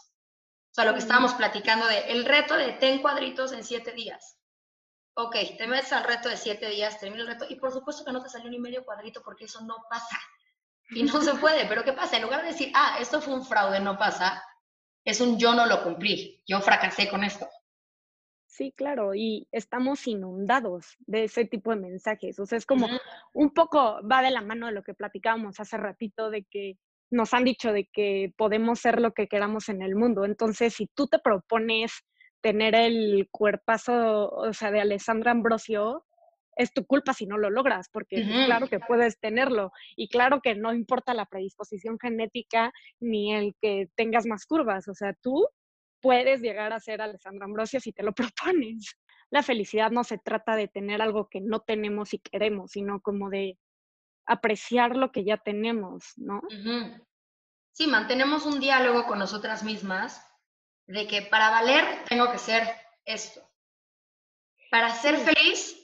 O 0.73 0.75
sea, 0.75 0.85
lo 0.85 0.93
que 0.93 0.99
estábamos 0.99 1.35
platicando 1.35 1.87
de 1.87 2.11
el 2.11 2.25
reto 2.25 2.57
de 2.57 2.73
ten 2.73 3.01
cuadritos 3.01 3.53
en 3.53 3.63
siete 3.63 3.93
días 3.93 4.37
ok, 5.15 5.37
te 5.57 5.67
metes 5.67 5.93
al 5.93 6.05
reto 6.05 6.29
de 6.29 6.37
siete 6.37 6.69
días, 6.69 6.99
termina 6.99 7.23
el 7.23 7.29
reto, 7.29 7.47
y 7.49 7.57
por 7.57 7.73
supuesto 7.73 8.05
que 8.05 8.13
no 8.13 8.23
te 8.23 8.29
salió 8.29 8.51
ni 8.51 8.59
medio 8.59 8.85
cuadrito 8.85 9.23
porque 9.23 9.45
eso 9.45 9.61
no 9.63 9.77
pasa. 9.89 10.19
Y 10.91 11.03
no 11.03 11.21
se 11.23 11.35
puede, 11.35 11.67
pero 11.67 11.85
¿qué 11.85 11.93
pasa? 11.93 12.17
En 12.17 12.23
lugar 12.25 12.43
de 12.43 12.49
decir, 12.49 12.73
ah, 12.75 12.99
esto 13.01 13.21
fue 13.21 13.35
un 13.35 13.47
fraude, 13.47 13.81
no 13.81 13.97
pasa, 13.97 14.43
es 15.05 15.21
un 15.21 15.39
yo 15.39 15.55
no 15.55 15.67
lo 15.67 15.83
cumplí, 15.83 16.43
yo 16.47 16.61
fracasé 16.61 17.09
con 17.09 17.25
esto. 17.25 17.47
Sí, 18.47 18.73
claro, 18.77 19.17
y 19.17 19.49
estamos 19.51 20.07
inundados 20.07 20.97
de 21.07 21.25
ese 21.25 21.45
tipo 21.45 21.71
de 21.71 21.81
mensajes. 21.81 22.39
O 22.39 22.47
sea, 22.47 22.57
es 22.57 22.67
como 22.67 22.87
un 23.35 23.51
poco 23.51 24.01
va 24.09 24.23
de 24.23 24.31
la 24.31 24.43
mano 24.43 24.67
de 24.67 24.73
lo 24.73 24.85
que 24.85 24.95
platicábamos 24.95 25.59
hace 25.59 25.77
ratito, 25.77 26.31
de 26.31 26.45
que 26.45 26.79
nos 27.11 27.35
han 27.35 27.43
dicho 27.45 27.73
de 27.73 27.89
que 27.93 28.33
podemos 28.37 28.79
ser 28.79 29.01
lo 29.01 29.13
que 29.13 29.27
queramos 29.27 29.69
en 29.69 29.83
el 29.83 29.97
mundo. 29.97 30.25
Entonces, 30.25 30.75
si 30.75 30.87
tú 30.87 31.09
te 31.09 31.19
propones 31.19 32.05
tener 32.41 32.77
el 32.77 33.29
cuerpazo, 33.33 34.29
o 34.31 34.53
sea, 34.53 34.71
de 34.71 34.81
Alessandra 34.81 35.33
Ambrosio, 35.33 36.05
es 36.57 36.73
tu 36.73 36.87
culpa 36.87 37.13
si 37.13 37.27
no 37.27 37.39
lo 37.39 37.51
logras, 37.51 37.89
porque 37.89 38.23
claro 38.47 38.69
que 38.69 38.81
puedes 38.81 39.19
tenerlo 39.19 39.73
y 39.97 40.09
claro 40.09 40.41
que 40.41 40.55
no 40.55 40.73
importa 40.73 41.15
la 41.15 41.27
predisposición 41.27 41.99
genética 41.99 42.73
ni 43.01 43.35
el 43.35 43.55
que 43.61 43.89
tengas 43.97 44.27
más 44.27 44.47
curvas, 44.47 44.89
o 44.89 44.95
sea, 44.95 45.15
tú 45.15 45.49
puedes 46.01 46.41
llegar 46.43 46.73
a 46.73 46.81
ser 46.81 47.01
Alessandra 47.01 47.47
Ambrosio 47.47 47.81
si 47.81 47.93
te 47.93 48.03
lo 48.03 48.13
propones. 48.53 48.97
La 49.31 49.43
felicidad 49.43 49.91
no 49.91 50.05
se 50.05 50.19
trata 50.19 50.55
de 50.55 50.69
tener 50.69 51.01
algo 51.01 51.29
que 51.29 51.41
no 51.41 51.61
tenemos 51.61 52.13
y 52.15 52.19
queremos, 52.19 52.73
sino 52.73 53.01
como 53.01 53.31
de 53.31 53.59
apreciar 54.27 54.97
lo 54.97 55.13
que 55.13 55.25
ya 55.25 55.39
tenemos, 55.39 56.13
¿no? 56.17 56.41
Sí, 57.73 57.87
mantenemos 57.87 58.47
un 58.47 58.61
diálogo 58.61 59.07
con 59.07 59.19
nosotras 59.19 59.65
mismas 59.65 60.25
de 60.87 61.07
que 61.07 61.23
para 61.23 61.51
valer 61.51 62.05
tengo 62.09 62.31
que 62.31 62.39
ser 62.39 62.63
esto. 63.05 63.41
Para 64.71 64.91
ser 64.91 65.17
feliz, 65.17 65.84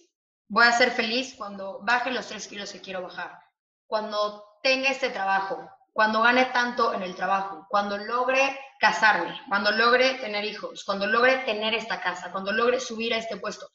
voy 0.51 0.67
a 0.67 0.73
ser 0.73 0.91
feliz 0.91 1.35
cuando 1.37 1.79
baje 1.83 2.11
los 2.11 2.27
tres 2.27 2.49
kilos 2.49 2.73
que 2.73 2.81
quiero 2.81 3.03
bajar, 3.03 3.41
cuando 3.87 4.45
tenga 4.63 4.91
este 4.91 5.11
trabajo, 5.11 5.71
cuando 5.93 6.23
gane 6.23 6.47
tanto 6.47 6.93
en 6.93 7.03
el 7.03 7.15
trabajo, 7.15 7.67
cuando 7.69 7.97
logre 7.97 8.59
casarme, 8.81 9.41
cuando 9.49 9.71
logre 9.71 10.15
tener 10.15 10.45
hijos, 10.45 10.83
cuando 10.85 11.07
logre 11.07 11.39
tener 11.45 11.75
esta 11.75 12.01
casa, 12.01 12.33
cuando 12.33 12.53
logre 12.53 12.81
subir 12.81 13.15
a 13.15 13.19
este 13.19 13.37
puesto. 13.37 13.69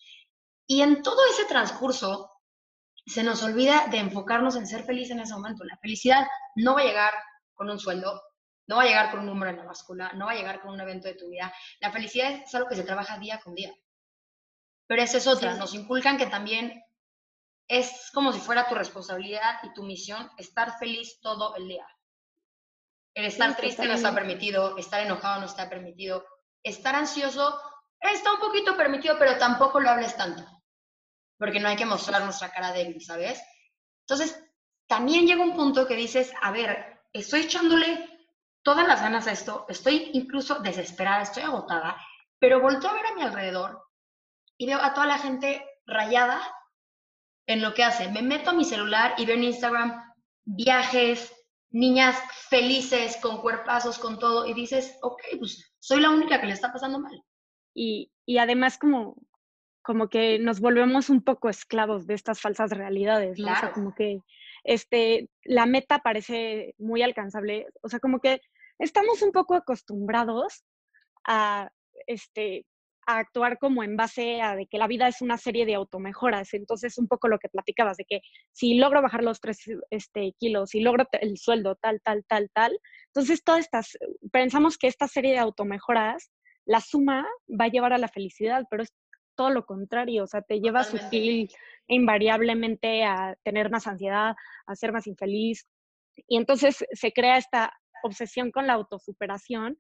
Y 0.67 0.81
en 0.81 1.01
todo 1.01 1.17
ese 1.31 1.45
transcurso 1.45 2.31
se 3.05 3.23
nos 3.23 3.41
olvida 3.41 3.87
de 3.87 3.99
enfocarnos 3.99 4.57
en 4.57 4.67
ser 4.67 4.83
feliz 4.83 5.09
en 5.11 5.21
ese 5.21 5.33
momento. 5.33 5.63
La 5.63 5.77
felicidad 5.77 6.27
no 6.55 6.75
va 6.75 6.81
a 6.81 6.85
llegar 6.85 7.13
con 7.53 7.69
un 7.69 7.79
sueldo, 7.79 8.21
no 8.67 8.77
va 8.77 8.81
a 8.83 8.87
llegar 8.87 9.11
con 9.11 9.21
un 9.21 9.27
número 9.27 9.51
en 9.51 9.57
la 9.57 9.65
báscula, 9.65 10.11
no 10.13 10.25
va 10.25 10.33
a 10.33 10.35
llegar 10.35 10.59
con 10.59 10.73
un 10.73 10.81
evento 10.81 11.07
de 11.07 11.15
tu 11.15 11.29
vida. 11.29 11.53
La 11.79 11.91
felicidad 11.91 12.31
es 12.31 12.53
algo 12.53 12.67
que 12.67 12.75
se 12.75 12.83
trabaja 12.83 13.17
día 13.17 13.39
con 13.39 13.55
día. 13.55 13.73
Pero 14.87 15.01
esa 15.01 15.17
es 15.17 15.27
otra, 15.27 15.55
nos 15.55 15.73
inculcan 15.73 16.17
que 16.17 16.27
también 16.27 16.83
es 17.67 18.11
como 18.13 18.31
si 18.31 18.39
fuera 18.39 18.67
tu 18.67 18.75
responsabilidad 18.75 19.59
y 19.63 19.73
tu 19.73 19.83
misión 19.83 20.29
estar 20.37 20.77
feliz 20.77 21.19
todo 21.21 21.55
el 21.55 21.67
día. 21.67 21.87
El 23.15 23.25
estar 23.25 23.55
triste 23.55 23.87
no 23.87 23.93
está 23.93 24.13
permitido, 24.13 24.77
estar 24.77 25.01
enojado 25.01 25.39
no 25.39 25.45
está 25.45 25.69
permitido, 25.69 26.25
estar 26.63 26.95
ansioso 26.95 27.59
está 28.01 28.33
un 28.33 28.39
poquito 28.39 28.77
permitido, 28.77 29.17
pero 29.17 29.37
tampoco 29.37 29.79
lo 29.79 29.89
hables 29.89 30.15
tanto, 30.15 30.43
porque 31.39 31.59
no 31.59 31.69
hay 31.69 31.75
que 31.75 31.85
mostrar 31.85 32.23
nuestra 32.23 32.51
cara 32.51 32.71
débil, 32.71 33.01
¿sabes? 33.01 33.41
Entonces, 34.01 34.39
también 34.87 35.25
llega 35.25 35.41
un 35.41 35.55
punto 35.55 35.87
que 35.87 35.95
dices, 35.95 36.31
a 36.41 36.51
ver, 36.51 37.01
estoy 37.13 37.41
echándole 37.41 38.27
todas 38.63 38.87
las 38.87 39.01
ganas 39.01 39.27
a 39.27 39.31
esto, 39.31 39.65
estoy 39.69 40.11
incluso 40.13 40.59
desesperada, 40.59 41.23
estoy 41.23 41.43
agotada, 41.43 41.97
pero 42.39 42.61
volteo 42.61 42.89
a 42.89 42.93
ver 42.93 43.05
a 43.07 43.15
mi 43.15 43.21
alrededor 43.23 43.83
y 44.57 44.67
veo 44.67 44.79
a 44.81 44.93
toda 44.93 45.07
la 45.07 45.17
gente 45.17 45.65
rayada 45.85 46.41
en 47.47 47.61
lo 47.61 47.73
que 47.73 47.83
hace. 47.83 48.09
Me 48.11 48.21
meto 48.21 48.51
a 48.51 48.53
mi 48.53 48.65
celular 48.65 49.13
y 49.17 49.25
veo 49.25 49.35
en 49.35 49.43
Instagram 49.43 50.01
viajes, 50.43 51.33
niñas 51.69 52.17
felices, 52.49 53.17
con 53.21 53.41
cuerpazos, 53.41 53.99
con 53.99 54.19
todo, 54.19 54.45
y 54.45 54.53
dices, 54.53 54.97
ok, 55.01 55.21
pues 55.39 55.73
soy 55.79 56.01
la 56.01 56.09
única 56.09 56.39
que 56.39 56.47
le 56.47 56.53
está 56.53 56.71
pasando 56.71 56.99
mal. 56.99 57.21
Y, 57.73 58.11
y 58.25 58.37
además 58.37 58.77
como, 58.77 59.17
como 59.81 60.07
que 60.07 60.39
nos 60.39 60.59
volvemos 60.59 61.09
un 61.09 61.23
poco 61.23 61.49
esclavos 61.49 62.07
de 62.07 62.13
estas 62.13 62.39
falsas 62.39 62.71
realidades, 62.71 63.39
¿no? 63.39 63.51
O 63.51 63.55
sea, 63.55 63.71
como 63.73 63.93
que 63.93 64.19
este, 64.63 65.29
la 65.43 65.65
meta 65.65 65.99
parece 65.99 66.73
muy 66.77 67.03
alcanzable, 67.03 67.67
o 67.81 67.89
sea, 67.89 67.99
como 67.99 68.19
que 68.19 68.41
estamos 68.79 69.21
un 69.21 69.31
poco 69.31 69.53
acostumbrados 69.53 70.63
a, 71.25 71.69
este, 72.07 72.65
a 73.05 73.19
actuar 73.19 73.59
como 73.59 73.83
en 73.83 73.95
base 73.95 74.41
a 74.41 74.55
de 74.55 74.67
que 74.67 74.77
la 74.77 74.87
vida 74.87 75.07
es 75.07 75.21
una 75.21 75.37
serie 75.37 75.65
de 75.65 75.75
automejoras. 75.75 76.53
Entonces, 76.53 76.97
un 76.97 77.07
poco 77.07 77.27
lo 77.27 77.39
que 77.39 77.49
platicabas, 77.49 77.97
de 77.97 78.05
que 78.05 78.21
si 78.51 78.75
logro 78.75 79.01
bajar 79.01 79.23
los 79.23 79.39
tres 79.39 79.59
este, 79.89 80.33
kilos, 80.39 80.71
si 80.71 80.79
logro 80.79 81.05
el 81.21 81.37
sueldo 81.37 81.75
tal, 81.75 82.01
tal, 82.01 82.25
tal, 82.27 82.49
tal, 82.53 82.79
entonces 83.07 83.43
todas 83.43 83.61
estas, 83.61 83.97
pensamos 84.31 84.77
que 84.77 84.87
esta 84.87 85.07
serie 85.07 85.33
de 85.33 85.39
automejoras, 85.39 86.31
la 86.65 86.81
suma 86.81 87.27
va 87.49 87.65
a 87.65 87.69
llevar 87.69 87.93
a 87.93 87.99
la 87.99 88.07
felicidad, 88.07 88.65
pero 88.69 88.83
es 88.83 88.93
todo 89.35 89.49
lo 89.49 89.65
contrario, 89.65 90.23
o 90.23 90.27
sea, 90.27 90.41
te 90.41 90.59
lleva 90.59 90.83
sutil 90.83 91.49
invariablemente 91.87 93.03
a 93.03 93.35
tener 93.43 93.69
más 93.69 93.85
ansiedad, 93.85 94.35
a 94.65 94.75
ser 94.75 94.91
más 94.91 95.07
infeliz. 95.07 95.67
Y 96.27 96.37
entonces 96.37 96.85
se 96.91 97.11
crea 97.11 97.37
esta 97.37 97.73
obsesión 98.03 98.51
con 98.51 98.65
la 98.65 98.73
autosuperación 98.73 99.77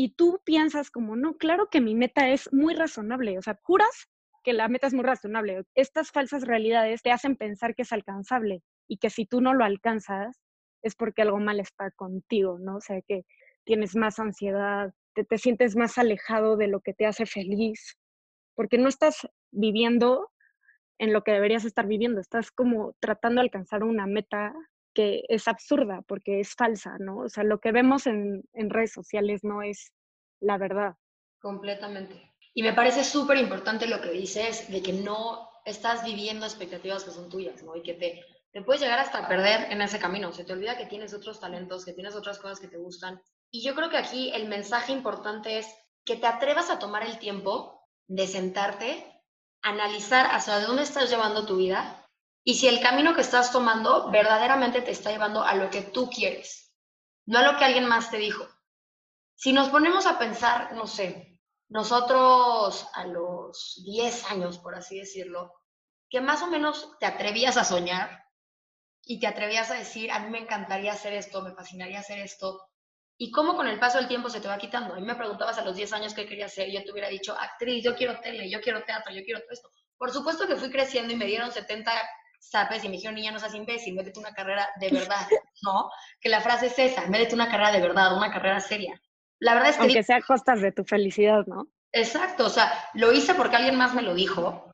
y 0.00 0.10
tú 0.10 0.40
piensas 0.44 0.92
como, 0.92 1.16
no, 1.16 1.38
claro 1.38 1.70
que 1.70 1.80
mi 1.80 1.96
meta 1.96 2.28
es 2.28 2.52
muy 2.52 2.72
razonable, 2.72 3.36
o 3.36 3.42
sea, 3.42 3.58
juras 3.64 4.08
que 4.44 4.52
la 4.52 4.68
meta 4.68 4.86
es 4.86 4.94
muy 4.94 5.02
razonable. 5.02 5.64
Estas 5.74 6.12
falsas 6.12 6.44
realidades 6.44 7.02
te 7.02 7.10
hacen 7.10 7.34
pensar 7.34 7.74
que 7.74 7.82
es 7.82 7.92
alcanzable 7.92 8.62
y 8.86 8.98
que 8.98 9.10
si 9.10 9.26
tú 9.26 9.40
no 9.40 9.54
lo 9.54 9.64
alcanzas 9.64 10.40
es 10.82 10.94
porque 10.94 11.22
algo 11.22 11.40
mal 11.40 11.58
está 11.58 11.90
contigo, 11.90 12.60
¿no? 12.60 12.76
O 12.76 12.80
sea, 12.80 13.02
que 13.08 13.24
tienes 13.64 13.96
más 13.96 14.20
ansiedad, 14.20 14.92
te, 15.16 15.24
te 15.24 15.36
sientes 15.36 15.74
más 15.74 15.98
alejado 15.98 16.56
de 16.56 16.68
lo 16.68 16.78
que 16.78 16.94
te 16.94 17.04
hace 17.04 17.26
feliz, 17.26 17.98
porque 18.54 18.78
no 18.78 18.88
estás 18.88 19.28
viviendo 19.50 20.30
en 20.98 21.12
lo 21.12 21.24
que 21.24 21.32
deberías 21.32 21.64
estar 21.64 21.88
viviendo, 21.88 22.20
estás 22.20 22.52
como 22.52 22.94
tratando 23.00 23.40
de 23.40 23.46
alcanzar 23.46 23.82
una 23.82 24.06
meta 24.06 24.54
es 25.28 25.48
absurda 25.48 26.02
porque 26.06 26.40
es 26.40 26.54
falsa, 26.54 26.96
¿no? 26.98 27.18
O 27.18 27.28
sea, 27.28 27.44
lo 27.44 27.58
que 27.60 27.72
vemos 27.72 28.06
en, 28.06 28.42
en 28.52 28.70
redes 28.70 28.92
sociales 28.92 29.44
no 29.44 29.62
es 29.62 29.92
la 30.40 30.58
verdad. 30.58 30.94
Completamente. 31.40 32.34
Y 32.54 32.62
me 32.62 32.72
parece 32.72 33.04
súper 33.04 33.36
importante 33.38 33.86
lo 33.86 34.00
que 34.00 34.10
dices 34.10 34.70
de 34.70 34.82
que 34.82 34.92
no 34.92 35.48
estás 35.64 36.04
viviendo 36.04 36.46
expectativas 36.46 37.04
que 37.04 37.10
son 37.10 37.28
tuyas, 37.28 37.62
¿no? 37.62 37.76
Y 37.76 37.82
que 37.82 37.94
te, 37.94 38.24
te 38.52 38.62
puedes 38.62 38.80
llegar 38.82 38.98
hasta 38.98 39.28
perder 39.28 39.70
en 39.70 39.80
ese 39.82 39.98
camino. 39.98 40.32
Se 40.32 40.44
te 40.44 40.52
olvida 40.52 40.76
que 40.76 40.86
tienes 40.86 41.14
otros 41.14 41.38
talentos, 41.38 41.84
que 41.84 41.92
tienes 41.92 42.16
otras 42.16 42.38
cosas 42.38 42.58
que 42.58 42.68
te 42.68 42.78
gustan. 42.78 43.20
Y 43.50 43.62
yo 43.62 43.74
creo 43.74 43.90
que 43.90 43.98
aquí 43.98 44.32
el 44.34 44.48
mensaje 44.48 44.92
importante 44.92 45.58
es 45.58 45.72
que 46.04 46.16
te 46.16 46.26
atrevas 46.26 46.70
a 46.70 46.78
tomar 46.78 47.04
el 47.04 47.18
tiempo 47.18 47.86
de 48.06 48.26
sentarte, 48.26 49.04
analizar 49.62 50.26
hacia 50.30 50.60
dónde 50.60 50.82
estás 50.82 51.10
llevando 51.10 51.46
tu 51.46 51.56
vida 51.58 52.07
y 52.48 52.54
si 52.54 52.66
el 52.66 52.80
camino 52.80 53.14
que 53.14 53.20
estás 53.20 53.52
tomando 53.52 54.10
verdaderamente 54.10 54.80
te 54.80 54.92
está 54.92 55.10
llevando 55.10 55.42
a 55.42 55.54
lo 55.54 55.68
que 55.68 55.82
tú 55.82 56.08
quieres, 56.08 56.74
no 57.26 57.40
a 57.40 57.42
lo 57.42 57.58
que 57.58 57.64
alguien 57.66 57.86
más 57.86 58.10
te 58.10 58.16
dijo. 58.16 58.48
Si 59.34 59.52
nos 59.52 59.68
ponemos 59.68 60.06
a 60.06 60.18
pensar, 60.18 60.72
no 60.72 60.86
sé, 60.86 61.42
nosotros 61.68 62.88
a 62.94 63.04
los 63.04 63.82
10 63.84 64.30
años, 64.30 64.56
por 64.56 64.74
así 64.74 64.98
decirlo, 64.98 65.52
que 66.08 66.22
más 66.22 66.40
o 66.40 66.46
menos 66.46 66.96
te 66.98 67.04
atrevías 67.04 67.58
a 67.58 67.64
soñar 67.64 68.24
y 69.02 69.20
te 69.20 69.26
atrevías 69.26 69.70
a 69.70 69.74
decir, 69.74 70.10
a 70.10 70.18
mí 70.20 70.30
me 70.30 70.38
encantaría 70.38 70.94
hacer 70.94 71.12
esto, 71.12 71.42
me 71.42 71.52
fascinaría 71.52 72.00
hacer 72.00 72.18
esto, 72.18 72.62
y 73.18 73.30
cómo 73.30 73.56
con 73.56 73.68
el 73.68 73.78
paso 73.78 73.98
del 73.98 74.08
tiempo 74.08 74.30
se 74.30 74.40
te 74.40 74.48
va 74.48 74.56
quitando. 74.56 74.94
A 74.94 74.96
mí 74.96 75.02
me 75.04 75.16
preguntabas 75.16 75.58
a 75.58 75.64
los 75.66 75.76
10 75.76 75.92
años 75.92 76.14
qué 76.14 76.24
quería 76.24 76.46
hacer, 76.46 76.70
yo 76.70 76.82
te 76.82 76.92
hubiera 76.92 77.10
dicho, 77.10 77.36
actriz, 77.38 77.84
yo 77.84 77.94
quiero 77.94 78.18
tele, 78.20 78.48
yo 78.48 78.62
quiero 78.62 78.84
teatro, 78.84 79.12
yo 79.12 79.22
quiero 79.22 79.40
todo 79.40 79.52
esto. 79.52 79.70
Por 79.98 80.12
supuesto 80.12 80.46
que 80.46 80.56
fui 80.56 80.70
creciendo 80.70 81.12
y 81.12 81.16
me 81.16 81.26
dieron 81.26 81.52
70 81.52 81.92
zapes 82.40 82.84
y 82.84 82.88
me 82.88 82.96
dijeron, 82.96 83.14
niña, 83.14 83.30
no 83.30 83.38
seas 83.38 83.54
imbécil, 83.54 83.94
métete 83.94 84.18
una 84.18 84.32
carrera 84.32 84.68
de 84.80 84.90
verdad, 84.90 85.26
¿no? 85.62 85.90
Que 86.20 86.28
la 86.28 86.40
frase 86.40 86.66
es 86.66 86.78
esa, 86.78 87.06
métete 87.06 87.34
una 87.34 87.50
carrera 87.50 87.72
de 87.72 87.80
verdad, 87.80 88.16
una 88.16 88.32
carrera 88.32 88.60
seria. 88.60 89.00
La 89.40 89.54
verdad 89.54 89.70
es 89.70 89.76
que... 89.76 89.82
Aunque 89.82 90.02
sea 90.02 90.16
a 90.16 90.22
costas 90.22 90.60
de 90.60 90.72
tu 90.72 90.84
felicidad, 90.84 91.46
¿no? 91.46 91.68
Exacto, 91.92 92.46
o 92.46 92.50
sea, 92.50 92.72
lo 92.94 93.12
hice 93.12 93.34
porque 93.34 93.56
alguien 93.56 93.76
más 93.76 93.94
me 93.94 94.02
lo 94.02 94.14
dijo 94.14 94.72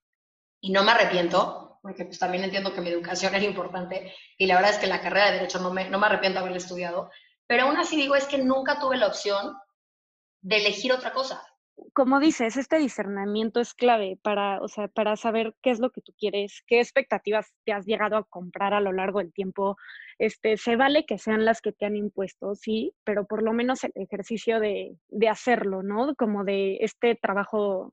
y 0.61 0.72
no 0.72 0.83
me 0.83 0.92
arrepiento, 0.92 1.79
porque 1.83 2.05
pues 2.07 2.18
también 2.18 2.44
entiendo 2.44 2.74
que 2.74 2.81
mi 2.81 2.90
educación 2.90 3.35
era 3.35 3.44
importante 3.44 4.14
y 4.38 4.46
la 4.46 4.57
verdad 4.57 4.72
es 4.72 4.79
que 4.79 4.87
la 4.87 5.00
carrera 5.00 5.27
de 5.27 5.38
Derecho 5.38 5.61
no 5.61 5.70
me, 5.70 5.88
no 5.90 5.98
me 5.98 6.07
arrepiento 6.07 6.38
de 6.38 6.40
haberla 6.40 6.59
estudiado, 6.59 7.11
pero 7.46 7.64
aún 7.64 7.77
así 7.77 7.96
digo, 7.96 8.16
es 8.16 8.27
que 8.27 8.38
nunca 8.38 8.81
tuve 8.81 8.96
la 8.96 9.07
opción 9.07 9.57
de 10.40 10.57
elegir 10.57 10.92
otra 10.92 11.12
cosa 11.12 11.44
como 11.92 12.20
dices, 12.20 12.56
este 12.56 12.78
discernimiento 12.78 13.60
es 13.60 13.74
clave 13.74 14.18
para, 14.22 14.60
o 14.60 14.68
sea, 14.68 14.88
para 14.88 15.16
saber 15.16 15.54
qué 15.62 15.70
es 15.70 15.80
lo 15.80 15.90
que 15.90 16.00
tú 16.00 16.12
quieres, 16.18 16.62
qué 16.66 16.80
expectativas 16.80 17.52
te 17.64 17.72
has 17.72 17.84
llegado 17.87 18.16
a 18.16 18.24
comprar 18.24 18.74
a 18.74 18.80
lo 18.80 18.92
largo 18.92 19.18
del 19.18 19.32
tiempo. 19.32 19.76
Este, 20.18 20.56
se 20.56 20.76
vale 20.76 21.04
que 21.06 21.18
sean 21.18 21.44
las 21.44 21.60
que 21.60 21.72
te 21.72 21.87
han 21.87 21.96
impuesto, 21.96 22.54
sí, 22.54 22.92
pero 23.04 23.26
por 23.26 23.42
lo 23.42 23.52
menos 23.52 23.84
el 23.84 23.92
ejercicio 23.94 24.60
de, 24.60 24.96
de 25.08 25.28
hacerlo, 25.28 25.82
¿no? 25.82 26.14
Como 26.16 26.44
de 26.44 26.78
este 26.80 27.16
trabajo 27.16 27.90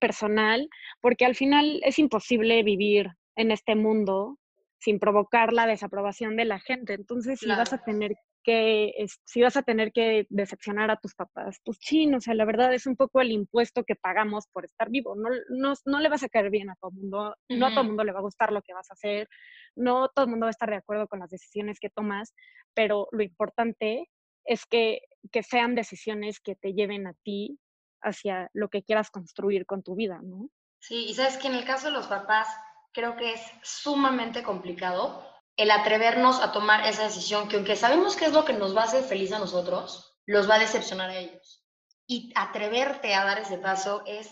personal, 0.00 0.68
porque 1.00 1.24
al 1.24 1.34
final 1.34 1.80
es 1.84 1.98
imposible 1.98 2.62
vivir 2.62 3.10
en 3.36 3.50
este 3.50 3.74
mundo 3.74 4.38
sin 4.78 4.98
provocar 4.98 5.52
la 5.52 5.66
desaprobación 5.66 6.36
de 6.36 6.44
la 6.44 6.58
gente. 6.60 6.94
Entonces, 6.94 7.40
si 7.40 7.48
vas 7.48 7.72
a 7.72 7.78
tener 7.78 8.16
que 8.44 8.92
si 9.24 9.42
vas 9.42 9.56
a 9.56 9.62
tener 9.62 9.90
que 9.90 10.26
decepcionar 10.28 10.90
a 10.90 10.98
tus 10.98 11.14
papás, 11.14 11.58
pues 11.64 11.78
sí, 11.80 12.12
o 12.14 12.20
sea, 12.20 12.34
la 12.34 12.44
verdad 12.44 12.72
es 12.74 12.86
un 12.86 12.94
poco 12.94 13.20
el 13.20 13.32
impuesto 13.32 13.84
que 13.84 13.96
pagamos 13.96 14.46
por 14.52 14.64
estar 14.64 14.90
vivo. 14.90 15.16
No, 15.16 15.30
no, 15.48 15.74
no 15.86 16.00
le 16.00 16.08
vas 16.08 16.22
a 16.22 16.28
caer 16.28 16.50
bien 16.50 16.70
a 16.70 16.76
todo 16.76 16.90
el 16.90 16.98
mundo, 16.98 17.36
no 17.48 17.66
a 17.66 17.70
todo 17.70 17.80
el 17.80 17.86
mundo 17.88 18.04
le 18.04 18.12
va 18.12 18.18
a 18.20 18.22
gustar 18.22 18.52
lo 18.52 18.62
que 18.62 18.74
vas 18.74 18.90
a 18.90 18.94
hacer, 18.94 19.28
no 19.74 20.08
todo 20.10 20.26
el 20.26 20.30
mundo 20.30 20.44
va 20.44 20.50
a 20.50 20.50
estar 20.50 20.70
de 20.70 20.76
acuerdo 20.76 21.08
con 21.08 21.18
las 21.18 21.30
decisiones 21.30 21.80
que 21.80 21.90
tomas, 21.90 22.34
pero 22.74 23.08
lo 23.10 23.22
importante 23.22 24.10
es 24.44 24.66
que, 24.66 25.00
que 25.32 25.42
sean 25.42 25.74
decisiones 25.74 26.38
que 26.38 26.54
te 26.54 26.74
lleven 26.74 27.06
a 27.06 27.14
ti 27.24 27.58
hacia 28.02 28.50
lo 28.52 28.68
que 28.68 28.82
quieras 28.82 29.10
construir 29.10 29.64
con 29.64 29.82
tu 29.82 29.94
vida, 29.94 30.20
¿no? 30.22 30.50
Sí, 30.80 31.06
y 31.06 31.14
sabes 31.14 31.38
que 31.38 31.48
en 31.48 31.54
el 31.54 31.64
caso 31.64 31.86
de 31.86 31.94
los 31.94 32.06
papás 32.06 32.46
creo 32.92 33.16
que 33.16 33.32
es 33.32 33.40
sumamente 33.62 34.42
complicado 34.42 35.33
el 35.56 35.70
atrevernos 35.70 36.40
a 36.40 36.52
tomar 36.52 36.86
esa 36.86 37.04
decisión 37.04 37.48
que 37.48 37.56
aunque 37.56 37.76
sabemos 37.76 38.16
que 38.16 38.26
es 38.26 38.32
lo 38.32 38.44
que 38.44 38.52
nos 38.52 38.76
va 38.76 38.82
a 38.82 38.86
hacer 38.86 39.04
feliz 39.04 39.32
a 39.32 39.38
nosotros, 39.38 40.18
los 40.26 40.48
va 40.48 40.56
a 40.56 40.60
decepcionar 40.60 41.10
a 41.10 41.16
ellos. 41.16 41.64
Y 42.06 42.32
atreverte 42.34 43.14
a 43.14 43.24
dar 43.24 43.38
ese 43.38 43.58
paso 43.58 44.02
es 44.06 44.28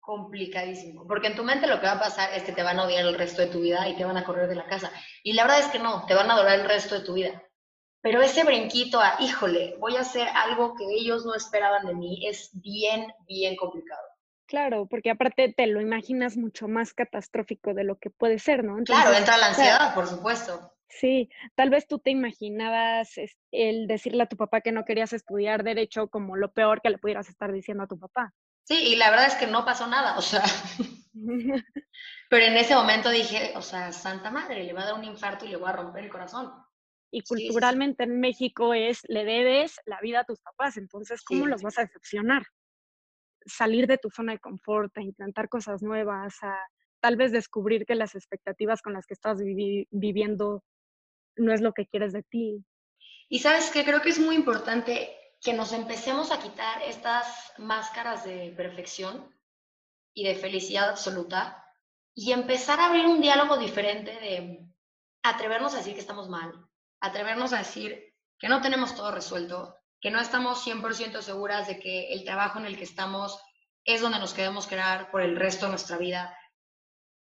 complicadísimo, 0.00 1.06
porque 1.06 1.28
en 1.28 1.36
tu 1.36 1.44
mente 1.44 1.68
lo 1.68 1.78
que 1.78 1.86
va 1.86 1.92
a 1.92 2.00
pasar 2.00 2.34
es 2.34 2.42
que 2.42 2.52
te 2.52 2.64
van 2.64 2.80
a 2.80 2.84
odiar 2.84 3.06
el 3.06 3.16
resto 3.16 3.40
de 3.40 3.48
tu 3.48 3.60
vida 3.60 3.88
y 3.88 3.94
te 3.94 4.04
van 4.04 4.16
a 4.16 4.24
correr 4.24 4.48
de 4.48 4.56
la 4.56 4.66
casa. 4.66 4.90
Y 5.22 5.34
la 5.34 5.44
verdad 5.44 5.60
es 5.60 5.68
que 5.68 5.78
no, 5.78 6.04
te 6.06 6.14
van 6.14 6.28
a 6.30 6.34
adorar 6.34 6.58
el 6.58 6.66
resto 6.66 6.96
de 6.96 7.04
tu 7.04 7.14
vida. 7.14 7.40
Pero 8.00 8.20
ese 8.20 8.42
brinquito 8.42 8.98
a, 8.98 9.16
híjole, 9.20 9.76
voy 9.78 9.96
a 9.96 10.00
hacer 10.00 10.26
algo 10.34 10.74
que 10.74 10.84
ellos 10.84 11.24
no 11.24 11.36
esperaban 11.36 11.86
de 11.86 11.94
mí, 11.94 12.26
es 12.26 12.50
bien, 12.54 13.14
bien 13.28 13.54
complicado. 13.54 14.02
Claro, 14.52 14.84
porque 14.84 15.08
aparte 15.08 15.50
te 15.56 15.66
lo 15.66 15.80
imaginas 15.80 16.36
mucho 16.36 16.68
más 16.68 16.92
catastrófico 16.92 17.72
de 17.72 17.84
lo 17.84 17.96
que 17.96 18.10
puede 18.10 18.38
ser, 18.38 18.64
¿no? 18.64 18.76
claro, 18.84 19.14
entra 19.14 19.38
la 19.38 19.46
ansiedad, 19.46 19.94
por 19.94 20.06
supuesto. 20.06 20.74
Sí, 20.90 21.30
tal 21.54 21.70
vez 21.70 21.86
tú 21.88 22.00
te 22.00 22.10
imaginabas 22.10 23.14
el 23.50 23.86
decirle 23.86 24.24
a 24.24 24.28
tu 24.28 24.36
papá 24.36 24.60
que 24.60 24.70
no 24.70 24.84
querías 24.84 25.14
estudiar 25.14 25.64
derecho 25.64 26.08
como 26.08 26.36
lo 26.36 26.52
peor 26.52 26.82
que 26.82 26.90
le 26.90 26.98
pudieras 26.98 27.30
estar 27.30 27.50
diciendo 27.50 27.84
a 27.84 27.86
tu 27.86 27.98
papá. 27.98 28.34
Sí, 28.64 28.88
y 28.88 28.96
la 28.96 29.08
verdad 29.08 29.28
es 29.28 29.36
que 29.36 29.46
no 29.46 29.64
pasó 29.64 29.86
nada, 29.86 30.18
o 30.18 30.20
sea. 30.20 30.42
Pero 32.28 32.44
en 32.44 32.54
ese 32.58 32.74
momento 32.74 33.08
dije, 33.08 33.54
o 33.56 33.62
sea, 33.62 33.90
Santa 33.90 34.30
Madre, 34.30 34.64
le 34.64 34.74
va 34.74 34.82
a 34.82 34.84
dar 34.84 34.94
un 34.96 35.04
infarto 35.04 35.46
y 35.46 35.48
le 35.48 35.56
voy 35.56 35.70
a 35.70 35.72
romper 35.72 36.04
el 36.04 36.10
corazón. 36.10 36.52
Y 37.10 37.22
culturalmente 37.22 38.04
en 38.04 38.20
México 38.20 38.74
es, 38.74 39.00
le 39.08 39.24
debes 39.24 39.80
la 39.86 39.98
vida 40.02 40.20
a 40.20 40.24
tus 40.24 40.40
papás, 40.40 40.76
entonces, 40.76 41.22
¿cómo 41.22 41.46
los 41.46 41.62
vas 41.62 41.78
a 41.78 41.84
decepcionar? 41.84 42.42
Salir 43.46 43.86
de 43.86 43.98
tu 43.98 44.10
zona 44.10 44.32
de 44.32 44.38
confort, 44.38 44.96
a 44.96 45.02
intentar 45.02 45.48
cosas 45.48 45.82
nuevas, 45.82 46.34
a 46.42 46.56
tal 47.00 47.16
vez 47.16 47.32
descubrir 47.32 47.84
que 47.84 47.94
las 47.94 48.14
expectativas 48.14 48.82
con 48.82 48.92
las 48.92 49.06
que 49.06 49.14
estás 49.14 49.38
viviendo 49.90 50.62
no 51.36 51.52
es 51.52 51.60
lo 51.60 51.72
que 51.72 51.86
quieres 51.86 52.12
de 52.12 52.22
ti. 52.22 52.64
Y 53.28 53.40
sabes 53.40 53.70
que 53.70 53.84
creo 53.84 54.02
que 54.02 54.10
es 54.10 54.20
muy 54.20 54.36
importante 54.36 55.16
que 55.40 55.52
nos 55.52 55.72
empecemos 55.72 56.30
a 56.30 56.38
quitar 56.38 56.82
estas 56.82 57.52
máscaras 57.58 58.24
de 58.24 58.52
perfección 58.56 59.34
y 60.14 60.24
de 60.24 60.36
felicidad 60.36 60.90
absoluta 60.90 61.64
y 62.14 62.32
empezar 62.32 62.78
a 62.78 62.86
abrir 62.86 63.06
un 63.06 63.20
diálogo 63.20 63.56
diferente 63.56 64.12
de 64.12 64.68
atrevernos 65.22 65.74
a 65.74 65.78
decir 65.78 65.94
que 65.94 66.00
estamos 66.00 66.28
mal, 66.28 66.52
atrevernos 67.00 67.52
a 67.52 67.58
decir 67.58 68.14
que 68.38 68.48
no 68.48 68.60
tenemos 68.60 68.94
todo 68.94 69.10
resuelto, 69.10 69.81
que 70.02 70.10
no 70.10 70.20
estamos 70.20 70.66
100% 70.66 71.22
seguras 71.22 71.68
de 71.68 71.78
que 71.78 72.12
el 72.12 72.24
trabajo 72.24 72.58
en 72.58 72.66
el 72.66 72.76
que 72.76 72.82
estamos 72.82 73.40
es 73.84 74.00
donde 74.00 74.18
nos 74.18 74.34
queremos 74.34 74.66
quedar 74.66 75.12
por 75.12 75.22
el 75.22 75.36
resto 75.36 75.66
de 75.66 75.70
nuestra 75.70 75.96
vida. 75.96 76.36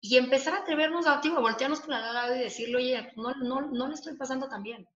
Y 0.00 0.16
empezar 0.16 0.54
a 0.54 0.58
atrevernos 0.60 1.06
a, 1.06 1.20
a 1.20 1.40
voltearnos 1.40 1.80
con 1.80 1.90
la 1.90 2.12
lado 2.12 2.34
y 2.34 2.38
decirle, 2.38 2.76
oye, 2.76 3.12
no, 3.16 3.34
no, 3.34 3.60
no 3.70 3.88
le 3.88 3.94
estoy 3.94 4.16
pasando 4.16 4.48
tan 4.48 4.62
bien. 4.62 4.88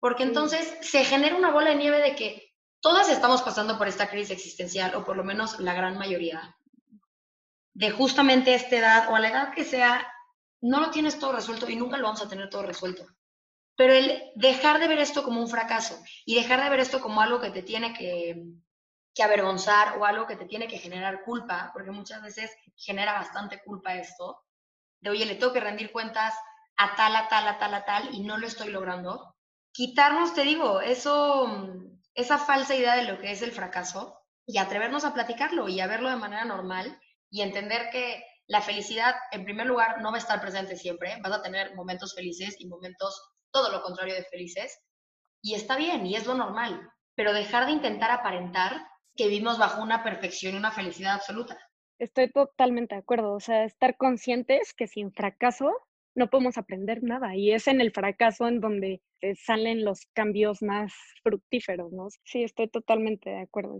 Porque 0.00 0.22
entonces 0.22 0.78
se 0.80 1.04
genera 1.04 1.36
una 1.36 1.50
bola 1.50 1.70
de 1.70 1.76
nieve 1.76 2.00
de 2.00 2.16
que 2.16 2.54
todas 2.80 3.10
estamos 3.10 3.42
pasando 3.42 3.76
por 3.76 3.86
esta 3.86 4.08
crisis 4.08 4.30
existencial, 4.30 4.94
o 4.94 5.04
por 5.04 5.16
lo 5.16 5.24
menos 5.24 5.60
la 5.60 5.74
gran 5.74 5.98
mayoría, 5.98 6.56
de 7.74 7.90
justamente 7.90 8.54
esta 8.54 8.76
edad 8.76 9.10
o 9.10 9.16
a 9.16 9.20
la 9.20 9.28
edad 9.28 9.52
que 9.52 9.64
sea, 9.64 10.10
no 10.62 10.80
lo 10.80 10.90
tienes 10.90 11.18
todo 11.18 11.32
resuelto 11.32 11.68
y 11.68 11.76
nunca 11.76 11.98
lo 11.98 12.04
vamos 12.04 12.22
a 12.22 12.28
tener 12.28 12.48
todo 12.48 12.62
resuelto. 12.62 13.06
Pero 13.78 13.92
el 13.92 14.32
dejar 14.34 14.80
de 14.80 14.88
ver 14.88 14.98
esto 14.98 15.22
como 15.22 15.40
un 15.40 15.48
fracaso 15.48 16.02
y 16.26 16.34
dejar 16.34 16.64
de 16.64 16.68
ver 16.68 16.80
esto 16.80 17.00
como 17.00 17.20
algo 17.20 17.40
que 17.40 17.50
te 17.50 17.62
tiene 17.62 17.94
que, 17.94 18.34
avergonzar 19.22 19.98
o 19.98 20.04
algo 20.04 20.26
que 20.26 20.36
te 20.36 20.46
tiene 20.46 20.66
que 20.66 20.78
generar 20.78 21.22
culpa, 21.22 21.70
porque 21.72 21.92
muchas 21.92 22.20
veces 22.22 22.50
genera 22.76 23.12
bastante 23.12 23.60
culpa 23.62 23.94
esto, 23.94 24.44
de 25.00 25.10
oye, 25.10 25.26
le 25.26 25.36
tengo 25.36 25.52
que 25.52 25.60
rendir 25.60 25.92
cuentas 25.92 26.34
a 26.76 26.94
tal, 26.96 27.14
a 27.14 27.28
tal, 27.28 27.48
a 27.48 27.58
tal, 27.58 27.74
a 27.74 27.84
tal, 27.84 28.14
y 28.14 28.20
no 28.20 28.36
lo 28.36 28.46
estoy 28.48 28.70
logrando. 28.70 29.36
Quitarnos, 29.72 30.34
te 30.34 30.42
digo, 30.42 30.80
eso, 30.80 31.68
esa 32.14 32.38
falsa 32.38 32.74
idea 32.74 32.94
de 32.94 33.04
lo 33.04 33.20
que 33.20 33.30
es 33.32 33.42
el 33.42 33.52
fracaso 33.52 34.20
y 34.44 34.58
atrevernos 34.58 35.04
a 35.04 35.14
platicarlo 35.14 35.68
y 35.68 35.80
a 35.80 35.86
verlo 35.86 36.10
de 36.10 36.16
manera 36.16 36.44
normal 36.44 37.00
y 37.30 37.42
entender 37.42 37.90
que 37.90 38.24
la 38.46 38.60
felicidad, 38.60 39.14
en 39.32 39.44
primer 39.44 39.66
lugar, 39.66 40.00
no 40.00 40.10
va 40.10 40.16
a 40.16 40.20
estar 40.20 40.40
presente 40.40 40.76
siempre. 40.76 41.18
Vas 41.22 41.32
a 41.32 41.42
tener 41.42 41.74
momentos 41.74 42.14
felices 42.14 42.56
y 42.58 42.66
momentos 42.66 43.20
todo 43.52 43.70
lo 43.72 43.82
contrario 43.82 44.14
de 44.14 44.24
felices. 44.24 44.80
Y 45.42 45.54
está 45.54 45.76
bien, 45.76 46.06
y 46.06 46.16
es 46.16 46.26
lo 46.26 46.34
normal, 46.34 46.90
pero 47.14 47.32
dejar 47.32 47.66
de 47.66 47.72
intentar 47.72 48.10
aparentar 48.10 48.86
que 49.16 49.28
vivimos 49.28 49.58
bajo 49.58 49.82
una 49.82 50.02
perfección 50.02 50.54
y 50.54 50.58
una 50.58 50.70
felicidad 50.70 51.14
absoluta. 51.14 51.58
Estoy 51.98 52.30
totalmente 52.30 52.94
de 52.94 53.00
acuerdo, 53.00 53.32
o 53.32 53.40
sea, 53.40 53.64
estar 53.64 53.96
conscientes 53.96 54.72
que 54.72 54.86
sin 54.86 55.12
fracaso 55.12 55.72
no 56.14 56.30
podemos 56.30 56.58
aprender 56.58 57.02
nada 57.02 57.34
y 57.36 57.52
es 57.52 57.66
en 57.68 57.80
el 57.80 57.92
fracaso 57.92 58.46
en 58.48 58.60
donde 58.60 59.02
salen 59.44 59.84
los 59.84 60.06
cambios 60.12 60.62
más 60.62 60.92
fructíferos, 61.22 61.92
¿no? 61.92 62.08
Sí, 62.24 62.44
estoy 62.44 62.68
totalmente 62.68 63.30
de 63.30 63.42
acuerdo. 63.42 63.78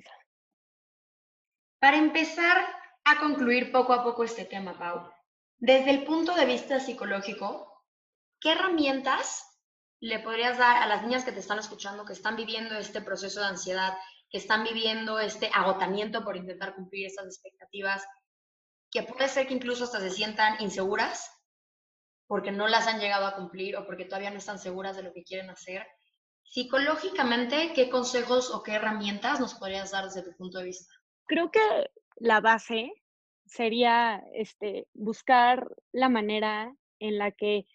Para 1.80 1.96
empezar 1.96 2.56
a 3.04 3.20
concluir 3.20 3.70
poco 3.70 3.92
a 3.92 4.02
poco 4.02 4.24
este 4.24 4.44
tema, 4.44 4.76
Pau, 4.76 5.08
desde 5.58 5.90
el 5.90 6.04
punto 6.04 6.34
de 6.34 6.46
vista 6.46 6.80
psicológico, 6.80 7.84
¿qué 8.40 8.52
herramientas 8.52 9.57
le 10.00 10.20
podrías 10.20 10.58
dar 10.58 10.82
a 10.82 10.86
las 10.86 11.02
niñas 11.02 11.24
que 11.24 11.32
te 11.32 11.40
están 11.40 11.58
escuchando, 11.58 12.04
que 12.04 12.12
están 12.12 12.36
viviendo 12.36 12.76
este 12.76 13.00
proceso 13.00 13.40
de 13.40 13.46
ansiedad, 13.46 13.94
que 14.30 14.38
están 14.38 14.62
viviendo 14.62 15.18
este 15.18 15.50
agotamiento 15.52 16.24
por 16.24 16.36
intentar 16.36 16.74
cumplir 16.74 17.06
esas 17.06 17.26
expectativas, 17.26 18.06
que 18.90 19.02
puede 19.02 19.28
ser 19.28 19.46
que 19.46 19.54
incluso 19.54 19.84
hasta 19.84 20.00
se 20.00 20.10
sientan 20.10 20.60
inseguras 20.60 21.30
porque 22.26 22.52
no 22.52 22.68
las 22.68 22.86
han 22.86 23.00
llegado 23.00 23.26
a 23.26 23.34
cumplir 23.34 23.76
o 23.76 23.86
porque 23.86 24.04
todavía 24.04 24.30
no 24.30 24.38
están 24.38 24.58
seguras 24.58 24.96
de 24.96 25.02
lo 25.02 25.12
que 25.12 25.24
quieren 25.24 25.50
hacer. 25.50 25.86
Psicológicamente, 26.42 27.72
¿qué 27.74 27.90
consejos 27.90 28.50
o 28.54 28.62
qué 28.62 28.72
herramientas 28.72 29.40
nos 29.40 29.54
podrías 29.54 29.90
dar 29.90 30.04
desde 30.04 30.22
tu 30.22 30.36
punto 30.36 30.58
de 30.58 30.64
vista? 30.64 30.92
Creo 31.26 31.50
que 31.50 31.90
la 32.16 32.40
base 32.40 32.92
sería 33.46 34.22
este, 34.34 34.86
buscar 34.92 35.68
la 35.92 36.08
manera 36.08 36.74
en 37.00 37.18
la 37.18 37.32
que 37.32 37.66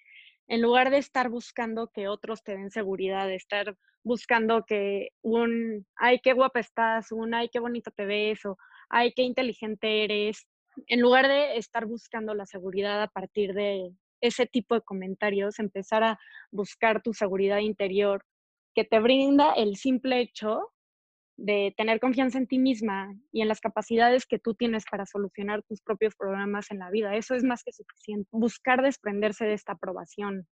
en 0.47 0.61
lugar 0.61 0.89
de 0.89 0.97
estar 0.97 1.29
buscando 1.29 1.89
que 1.93 2.07
otros 2.07 2.43
te 2.43 2.53
den 2.57 2.71
seguridad, 2.71 3.27
de 3.27 3.35
estar 3.35 3.75
buscando 4.03 4.65
que 4.65 5.09
un, 5.21 5.85
ay, 5.95 6.19
qué 6.21 6.33
guapa 6.33 6.59
estás, 6.59 7.11
un, 7.11 7.33
ay, 7.33 7.49
qué 7.51 7.59
bonito 7.59 7.91
te 7.91 8.05
ves, 8.05 8.45
o 8.45 8.57
ay, 8.89 9.13
qué 9.15 9.23
inteligente 9.23 10.03
eres, 10.03 10.45
en 10.87 11.01
lugar 11.01 11.27
de 11.27 11.57
estar 11.57 11.85
buscando 11.85 12.33
la 12.33 12.45
seguridad 12.45 13.01
a 13.01 13.07
partir 13.07 13.53
de 13.53 13.91
ese 14.21 14.45
tipo 14.45 14.75
de 14.75 14.81
comentarios, 14.81 15.59
empezar 15.59 16.03
a 16.03 16.19
buscar 16.51 17.01
tu 17.01 17.13
seguridad 17.13 17.59
interior, 17.59 18.25
que 18.75 18.83
te 18.83 18.99
brinda 18.99 19.53
el 19.53 19.75
simple 19.75 20.19
hecho 20.21 20.72
de 21.37 21.73
tener 21.77 21.99
confianza 21.99 22.37
en 22.37 22.47
ti 22.47 22.59
misma 22.59 23.13
y 23.31 23.41
en 23.41 23.47
las 23.47 23.59
capacidades 23.59 24.25
que 24.25 24.39
tú 24.39 24.53
tienes 24.53 24.85
para 24.89 25.05
solucionar 25.05 25.63
tus 25.63 25.81
propios 25.81 26.15
problemas 26.15 26.69
en 26.71 26.79
la 26.79 26.89
vida. 26.89 27.15
Eso 27.15 27.35
es 27.35 27.43
más 27.43 27.63
que 27.63 27.71
suficiente. 27.71 28.29
Buscar 28.31 28.81
desprenderse 28.81 29.45
de 29.45 29.53
esta 29.53 29.73
aprobación, 29.73 30.47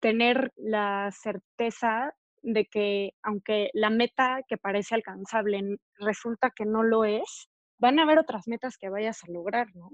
tener 0.00 0.52
la 0.56 1.10
certeza 1.12 2.14
de 2.42 2.66
que 2.66 3.12
aunque 3.22 3.70
la 3.72 3.90
meta 3.90 4.40
que 4.46 4.58
parece 4.58 4.94
alcanzable 4.94 5.78
resulta 5.98 6.50
que 6.54 6.66
no 6.66 6.82
lo 6.82 7.04
es, 7.04 7.48
van 7.78 7.98
a 7.98 8.02
haber 8.02 8.18
otras 8.18 8.46
metas 8.46 8.76
que 8.78 8.90
vayas 8.90 9.22
a 9.24 9.32
lograr, 9.32 9.68
¿no? 9.74 9.88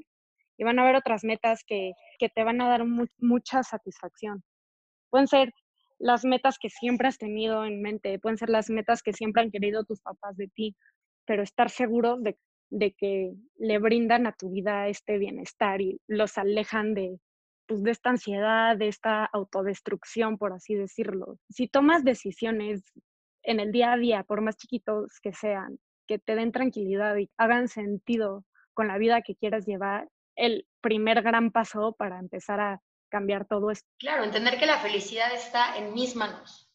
Y 0.57 0.65
van 0.65 0.79
a 0.79 0.83
haber 0.83 0.97
otras 0.97 1.25
metas 1.25 1.65
que, 1.67 1.93
te 2.19 2.45
van 2.45 2.61
a 2.61 2.69
dar 2.69 2.85
mucha 3.19 3.63
satisfacción. 3.63 4.43
Pueden 5.11 5.27
ser 5.27 5.53
las 6.01 6.25
metas 6.25 6.59
que 6.59 6.71
siempre 6.71 7.09
has 7.09 7.19
tenido 7.19 7.65
en 7.65 7.83
mente, 7.83 8.19
pueden 8.19 8.39
ser 8.39 8.49
las 8.49 8.71
metas 8.71 9.03
que 9.03 9.13
siempre 9.13 9.43
han 9.43 9.51
querido 9.51 9.85
tus 9.85 10.01
papás 10.01 10.37
de 10.37 10.49
ti, 10.49 10.75
pero 11.27 11.43
estar 11.43 11.69
seguros 11.71 12.23
de, 12.23 12.39
de 12.71 12.93
que 12.93 13.35
le 13.59 13.79
brindan 13.79 14.27
a 14.27 14.33
tu 14.33 14.51
vida 14.51 14.89
este 14.89 15.19
bienestar 15.19 15.81
y 15.83 16.01
los 16.09 16.39
alejan 16.39 16.95
de, 16.95 17.19
pues, 17.67 17.83
de 17.83 17.91
esta 17.91 18.11
ansiedad, 18.11 18.77
de 18.79 18.89
esta 18.89 19.27
autodestrucción, 19.27 20.39
por 20.39 20.55
así 20.55 20.75
decirlo. 20.75 21.37
Si 21.51 21.69
tomas 21.69 22.03
decisiones 22.03 22.83
en 23.43 23.61
el 23.61 23.71
día 23.71 23.93
a 23.93 23.99
día, 23.99 24.25
por 24.25 24.41
más 24.41 24.57
chiquitos 24.57 25.21
que 25.23 25.35
sean, 25.35 25.79
que 26.09 26.19
te 26.19 26.35
den 26.35 26.51
tranquilidad 26.51 27.17
y 27.17 27.31
hagan 27.37 27.69
sentido 27.69 28.45
con 28.73 28.89
la 28.89 28.97
vida 28.97 29.21
que 29.21 29.37
quieras 29.37 29.67
llevar, 29.67 30.09
el 30.35 30.67
primer 30.81 31.21
gran 31.23 31.51
paso 31.51 31.95
para 31.99 32.19
empezar 32.19 32.61
a 32.61 32.81
cambiar 33.11 33.47
todo 33.47 33.71
esto. 33.71 33.89
Claro, 33.99 34.25
entender 34.25 34.59
que 34.59 34.67
la 34.67 34.79
felicidad 34.79 35.33
está 35.35 35.77
en 35.77 35.93
mis 35.93 36.17
manos 36.17 36.71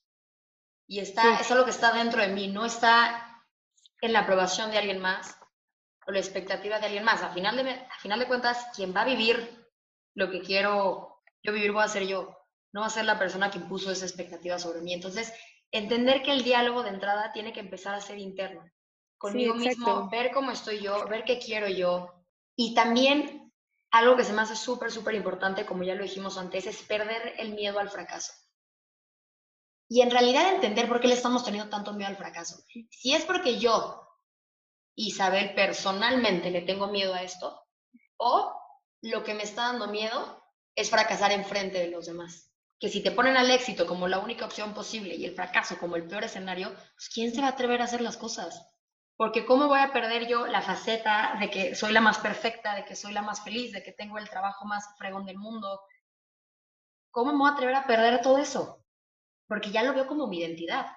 y 0.88 1.00
está, 1.00 1.39
es 1.39 1.50
algo 1.50 1.65
que 1.65 1.71
está 1.71 1.91
dentro 1.91 2.21
de 2.21 2.28
mí, 2.28 2.48
no 2.48 2.65
está 2.65 3.43
en 4.02 4.13
la 4.13 4.19
aprobación 4.19 4.69
de 4.69 4.78
alguien 4.78 5.00
más 5.00 5.39
o 6.06 6.12
la 6.12 6.19
expectativa 6.19 6.80
de 6.80 6.86
alguien 6.86 7.04
más. 7.04 7.24
A 7.24 7.30
final 7.30 7.56
de, 7.56 7.71
a 7.71 8.00
final 8.00 8.19
de 8.19 8.28
cuentas, 8.28 8.67
quien 8.76 8.95
va 8.95 9.02
a 9.02 9.06
vivir 9.06 9.65
lo 10.13 10.30
que 10.30 10.41
quiero 10.41 11.15
yo 11.45 11.54
vivir 11.54 11.71
voy 11.71 11.84
a 11.84 11.88
ser 11.88 12.08
yo, 12.08 12.36
no 12.74 12.82
va 12.82 12.88
a 12.88 12.89
ser 12.89 13.06
la 13.06 13.19
persona 13.19 13.52
que 13.52 13.60
impuso 13.60 13.91
esa 13.91 14.06
expectativa 14.06 14.58
sobre 14.58 14.82
mí. 14.82 14.93
Entonces, 14.93 15.32
entender 15.71 16.24
que 16.24 16.32
el 16.32 16.43
diálogo 16.43 16.82
de 16.82 16.89
entrada 16.89 17.32
tiene 17.32 17.54
que 17.54 17.60
empezar 17.60 17.93
a 17.93 18.02
ser 18.02 18.17
interno, 18.17 18.63
conmigo 19.17 19.54
mismo, 19.54 20.10
ver 20.10 20.32
cómo 20.32 20.52
estoy 20.52 20.82
yo, 20.82 21.08
ver 21.08 21.24
qué 21.24 21.38
quiero 21.39 21.67
yo 21.69 22.26
y 22.56 22.74
también 22.74 23.45
algo 23.91 24.15
que 24.15 24.24
se 24.24 24.34
me 24.34 24.41
hace 24.41 24.56
súper, 24.56 24.91
súper 24.91 25.15
importante, 25.15 25.65
como 25.65 25.84
ya 25.84 25.95
lo 25.95 26.04
dijimos 26.04 26.38
antes, 26.38 26.65
es 26.67 26.82
perder 26.84 27.36
el 27.38 27.54
miedo 27.54 27.80
al 27.80 27.89
fracaso. 27.89 28.34
Y 29.88 30.02
en 30.02 30.12
realidad 30.12 30.54
entender 30.54 30.88
por 30.88 31.00
qué 31.00 31.08
le 31.08 31.13
estamos 31.13 31.45
teniendo 31.45 31.69
tanto 31.69 31.93
miedo 31.93 32.10
al 32.10 32.17
fracaso. 32.17 32.63
Si 32.89 33.13
es 33.13 33.24
porque 33.24 33.60
yo, 33.60 34.02
Isabel, 34.95 35.54
personalmente 35.54 36.50
le 36.50 36.62
tengo 36.62 36.88
miedo 36.88 37.13
a 37.13 37.21
esto, 37.21 37.62
o 38.17 38.54
lo 39.02 39.24
que 39.24 39.34
me 39.34 39.43
está 39.43 39.63
dando 39.67 39.88
miedo 39.88 40.43
es 40.76 40.89
fracasar 40.89 41.32
en 41.32 41.45
frente 41.45 41.80
de 41.80 41.89
los 41.89 42.08
demás. 42.08 42.52
Que 42.80 42.89
si 42.89 43.02
te 43.02 43.12
ponen 43.12 43.38
al 43.38 43.52
éxito 43.52 43.86
como 43.86 44.08
la 44.08 44.19
única 44.19 44.45
opción 44.45 44.74
posible 44.74 45.15
y 45.15 45.26
el 45.26 45.36
fracaso 45.36 45.78
como 45.78 45.95
el 45.95 46.08
peor 46.08 46.24
escenario, 46.24 46.74
pues 46.74 47.10
¿quién 47.13 47.34
se 47.34 47.41
va 47.41 47.48
a 47.48 47.52
atrever 47.52 47.82
a 47.82 47.86
hacer 47.86 48.02
las 48.02 48.17
cosas? 48.17 48.67
Porque 49.17 49.45
¿cómo 49.45 49.67
voy 49.67 49.80
a 49.80 49.93
perder 49.93 50.28
yo 50.28 50.45
la 50.45 50.62
faceta 50.62 51.38
de 51.39 51.49
que 51.49 51.75
soy 51.75 51.93
la 51.93 52.01
más 52.01 52.19
perfecta, 52.19 52.75
de 52.75 52.84
que 52.84 52.95
soy 52.95 53.13
la 53.13 53.21
más 53.21 53.43
feliz, 53.43 53.71
de 53.71 53.82
que 53.82 53.93
tengo 53.93 54.17
el 54.17 54.30
trabajo 54.30 54.65
más 54.65 54.93
fregón 54.97 55.25
del 55.25 55.38
mundo? 55.38 55.82
¿Cómo 57.12 57.32
me 57.32 57.38
voy 57.38 57.49
a 57.49 57.54
atrever 57.54 57.75
a 57.75 57.88
perder 57.88 58.21
todo 58.21 58.38
eso? 58.38 58.84
Porque 59.47 59.71
ya 59.71 59.84
lo 59.84 59.93
veo 59.93 60.08
como 60.08 60.28
mi 60.28 60.39
identidad. 60.39 60.88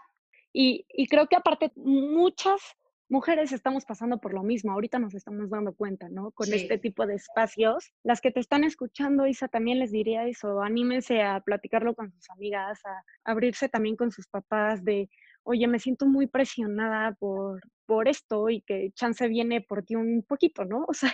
Y, 0.53 0.85
y 0.89 1.07
creo 1.07 1.29
que 1.29 1.37
aparte 1.37 1.71
muchas 1.77 2.61
mujeres 3.09 3.53
estamos 3.53 3.85
pasando 3.85 4.19
por 4.19 4.35
lo 4.35 4.43
mismo, 4.43 4.73
ahorita 4.73 4.99
nos 4.99 5.15
estamos 5.15 5.49
dando 5.49 5.75
cuenta, 5.75 6.09
¿no? 6.09 6.33
Con 6.33 6.53
este 6.53 6.79
tipo 6.79 7.07
de 7.07 7.15
espacios. 7.15 7.93
Las 8.03 8.21
que 8.21 8.31
te 8.31 8.41
están 8.41 8.65
escuchando, 8.65 9.27
Isa, 9.27 9.49
también 9.49 9.79
les 9.79 9.93
diría 9.93 10.27
eso, 10.27 10.61
anímense 10.61 11.23
a 11.23 11.41
platicarlo 11.41 11.95
con 11.95 12.13
sus 12.13 12.29
amigas, 12.31 12.81
a 12.85 13.05
abrirse 13.25 13.69
también 13.69 13.97
con 13.97 14.11
sus 14.11 14.27
papás 14.27 14.85
de, 14.85 15.09
oye, 15.49 15.67
me 15.67 15.79
siento 15.79 16.05
muy 16.05 16.27
presionada 16.27 17.13
por, 17.13 17.63
por 17.87 18.07
esto 18.07 18.51
y 18.51 18.61
que 18.61 18.93
chance 18.95 19.27
viene 19.29 19.63
por 19.63 19.83
ti 19.83 19.97
un 19.97 20.23
poquito, 20.23 20.67
¿no? 20.67 20.85
O 20.87 20.93
sea, 20.93 21.13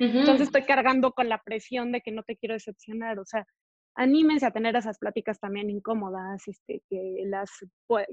entonces 0.00 0.48
estoy 0.48 0.64
cargando 0.64 1.12
con 1.12 1.28
la 1.28 1.38
presión 1.42 1.92
de 1.92 2.00
que 2.00 2.10
no 2.10 2.24
te 2.24 2.36
quiero 2.36 2.54
decepcionar, 2.54 3.20
o 3.20 3.24
sea, 3.24 3.46
anímense 3.94 4.46
a 4.46 4.50
tener 4.50 4.74
esas 4.74 4.98
pláticas 4.98 5.38
también 5.38 5.70
incómodas, 5.70 6.46
este, 6.48 6.82
que, 6.88 7.22
las, 7.26 7.50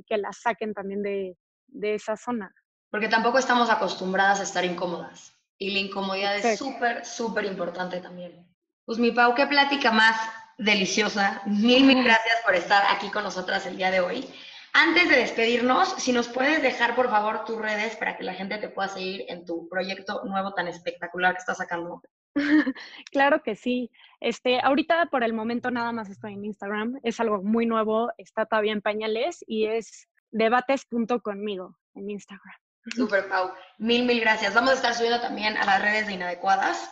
que 0.08 0.17
las 0.17 0.39
saquen 0.39 0.73
también 0.73 1.01
de, 1.01 1.36
de 1.67 1.95
esa 1.95 2.15
zona. 2.15 2.54
Porque 2.91 3.08
tampoco 3.08 3.39
estamos 3.39 3.69
acostumbradas 3.71 4.39
a 4.39 4.43
estar 4.43 4.65
incómodas 4.65 5.34
y 5.58 5.71
la 5.71 5.80
incomodidad 5.80 6.38
es 6.38 6.60
súper, 6.60 7.06
súper 7.06 7.45
importante 7.45 7.99
también. 8.01 8.47
Pues 8.86 8.99
mi 8.99 9.12
Pau, 9.12 9.34
qué 9.34 9.47
plática 9.47 9.91
más 9.91 10.15
deliciosa. 10.60 11.41
Mil, 11.45 11.86
mil 11.86 12.04
gracias 12.04 12.38
por 12.45 12.54
estar 12.54 12.84
aquí 12.95 13.10
con 13.10 13.23
nosotras 13.23 13.65
el 13.65 13.78
día 13.78 13.89
de 13.89 14.01
hoy. 14.01 14.28
Antes 14.77 15.07
de 15.07 15.15
despedirnos, 15.15 15.88
si 15.93 16.11
nos 16.11 16.27
puedes 16.27 16.61
dejar 16.61 16.97
por 16.97 17.09
favor 17.09 17.45
tus 17.45 17.57
redes 17.57 17.95
para 17.95 18.17
que 18.17 18.25
la 18.25 18.33
gente 18.33 18.57
te 18.57 18.67
pueda 18.67 18.89
seguir 18.89 19.23
en 19.29 19.45
tu 19.45 19.69
proyecto 19.69 20.21
nuevo 20.25 20.53
tan 20.53 20.67
espectacular 20.67 21.33
que 21.33 21.39
estás 21.39 21.59
sacando. 21.59 22.01
claro 23.11 23.41
que 23.41 23.55
sí. 23.55 23.89
Este, 24.19 24.59
ahorita 24.61 25.05
por 25.05 25.23
el 25.23 25.31
momento 25.31 25.71
nada 25.71 25.93
más 25.93 26.09
estoy 26.09 26.33
en 26.33 26.43
Instagram. 26.43 26.99
Es 27.03 27.21
algo 27.21 27.41
muy 27.41 27.65
nuevo, 27.65 28.11
está 28.17 28.45
todavía 28.45 28.73
en 28.73 28.81
pañales 28.81 29.45
y 29.47 29.67
es 29.67 30.09
debates.conmigo 30.31 31.77
en 31.93 32.09
Instagram. 32.09 32.55
Super, 32.93 33.29
Pau. 33.29 33.53
Mil, 33.77 34.05
mil 34.05 34.19
gracias. 34.19 34.53
Vamos 34.53 34.71
a 34.71 34.75
estar 34.75 34.93
subiendo 34.93 35.21
también 35.21 35.55
a 35.55 35.65
las 35.65 35.81
redes 35.81 36.07
de 36.07 36.13
Inadecuadas 36.15 36.91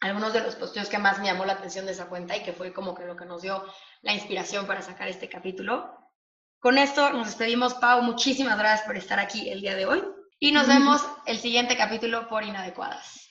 algunos 0.00 0.32
de 0.32 0.42
los 0.42 0.54
posteos 0.54 0.88
que 0.88 0.98
más 0.98 1.18
me 1.18 1.26
llamó 1.26 1.44
la 1.44 1.54
atención 1.54 1.86
de 1.86 1.92
esa 1.92 2.08
cuenta 2.08 2.36
y 2.36 2.42
que 2.42 2.52
fue 2.52 2.72
como 2.72 2.94
que 2.94 3.04
lo 3.04 3.16
que 3.16 3.24
nos 3.24 3.42
dio 3.42 3.64
la 4.02 4.12
inspiración 4.12 4.66
para 4.66 4.82
sacar 4.82 5.08
este 5.08 5.28
capítulo. 5.28 5.97
Con 6.60 6.76
esto 6.76 7.12
nos 7.12 7.26
despedimos, 7.26 7.74
Pau. 7.74 8.02
Muchísimas 8.02 8.58
gracias 8.58 8.86
por 8.86 8.96
estar 8.96 9.20
aquí 9.20 9.48
el 9.48 9.60
día 9.60 9.76
de 9.76 9.86
hoy 9.86 10.02
y 10.40 10.52
nos 10.52 10.66
vemos 10.66 11.04
el 11.26 11.38
siguiente 11.38 11.76
capítulo 11.76 12.28
por 12.28 12.42
Inadecuadas. 12.42 13.27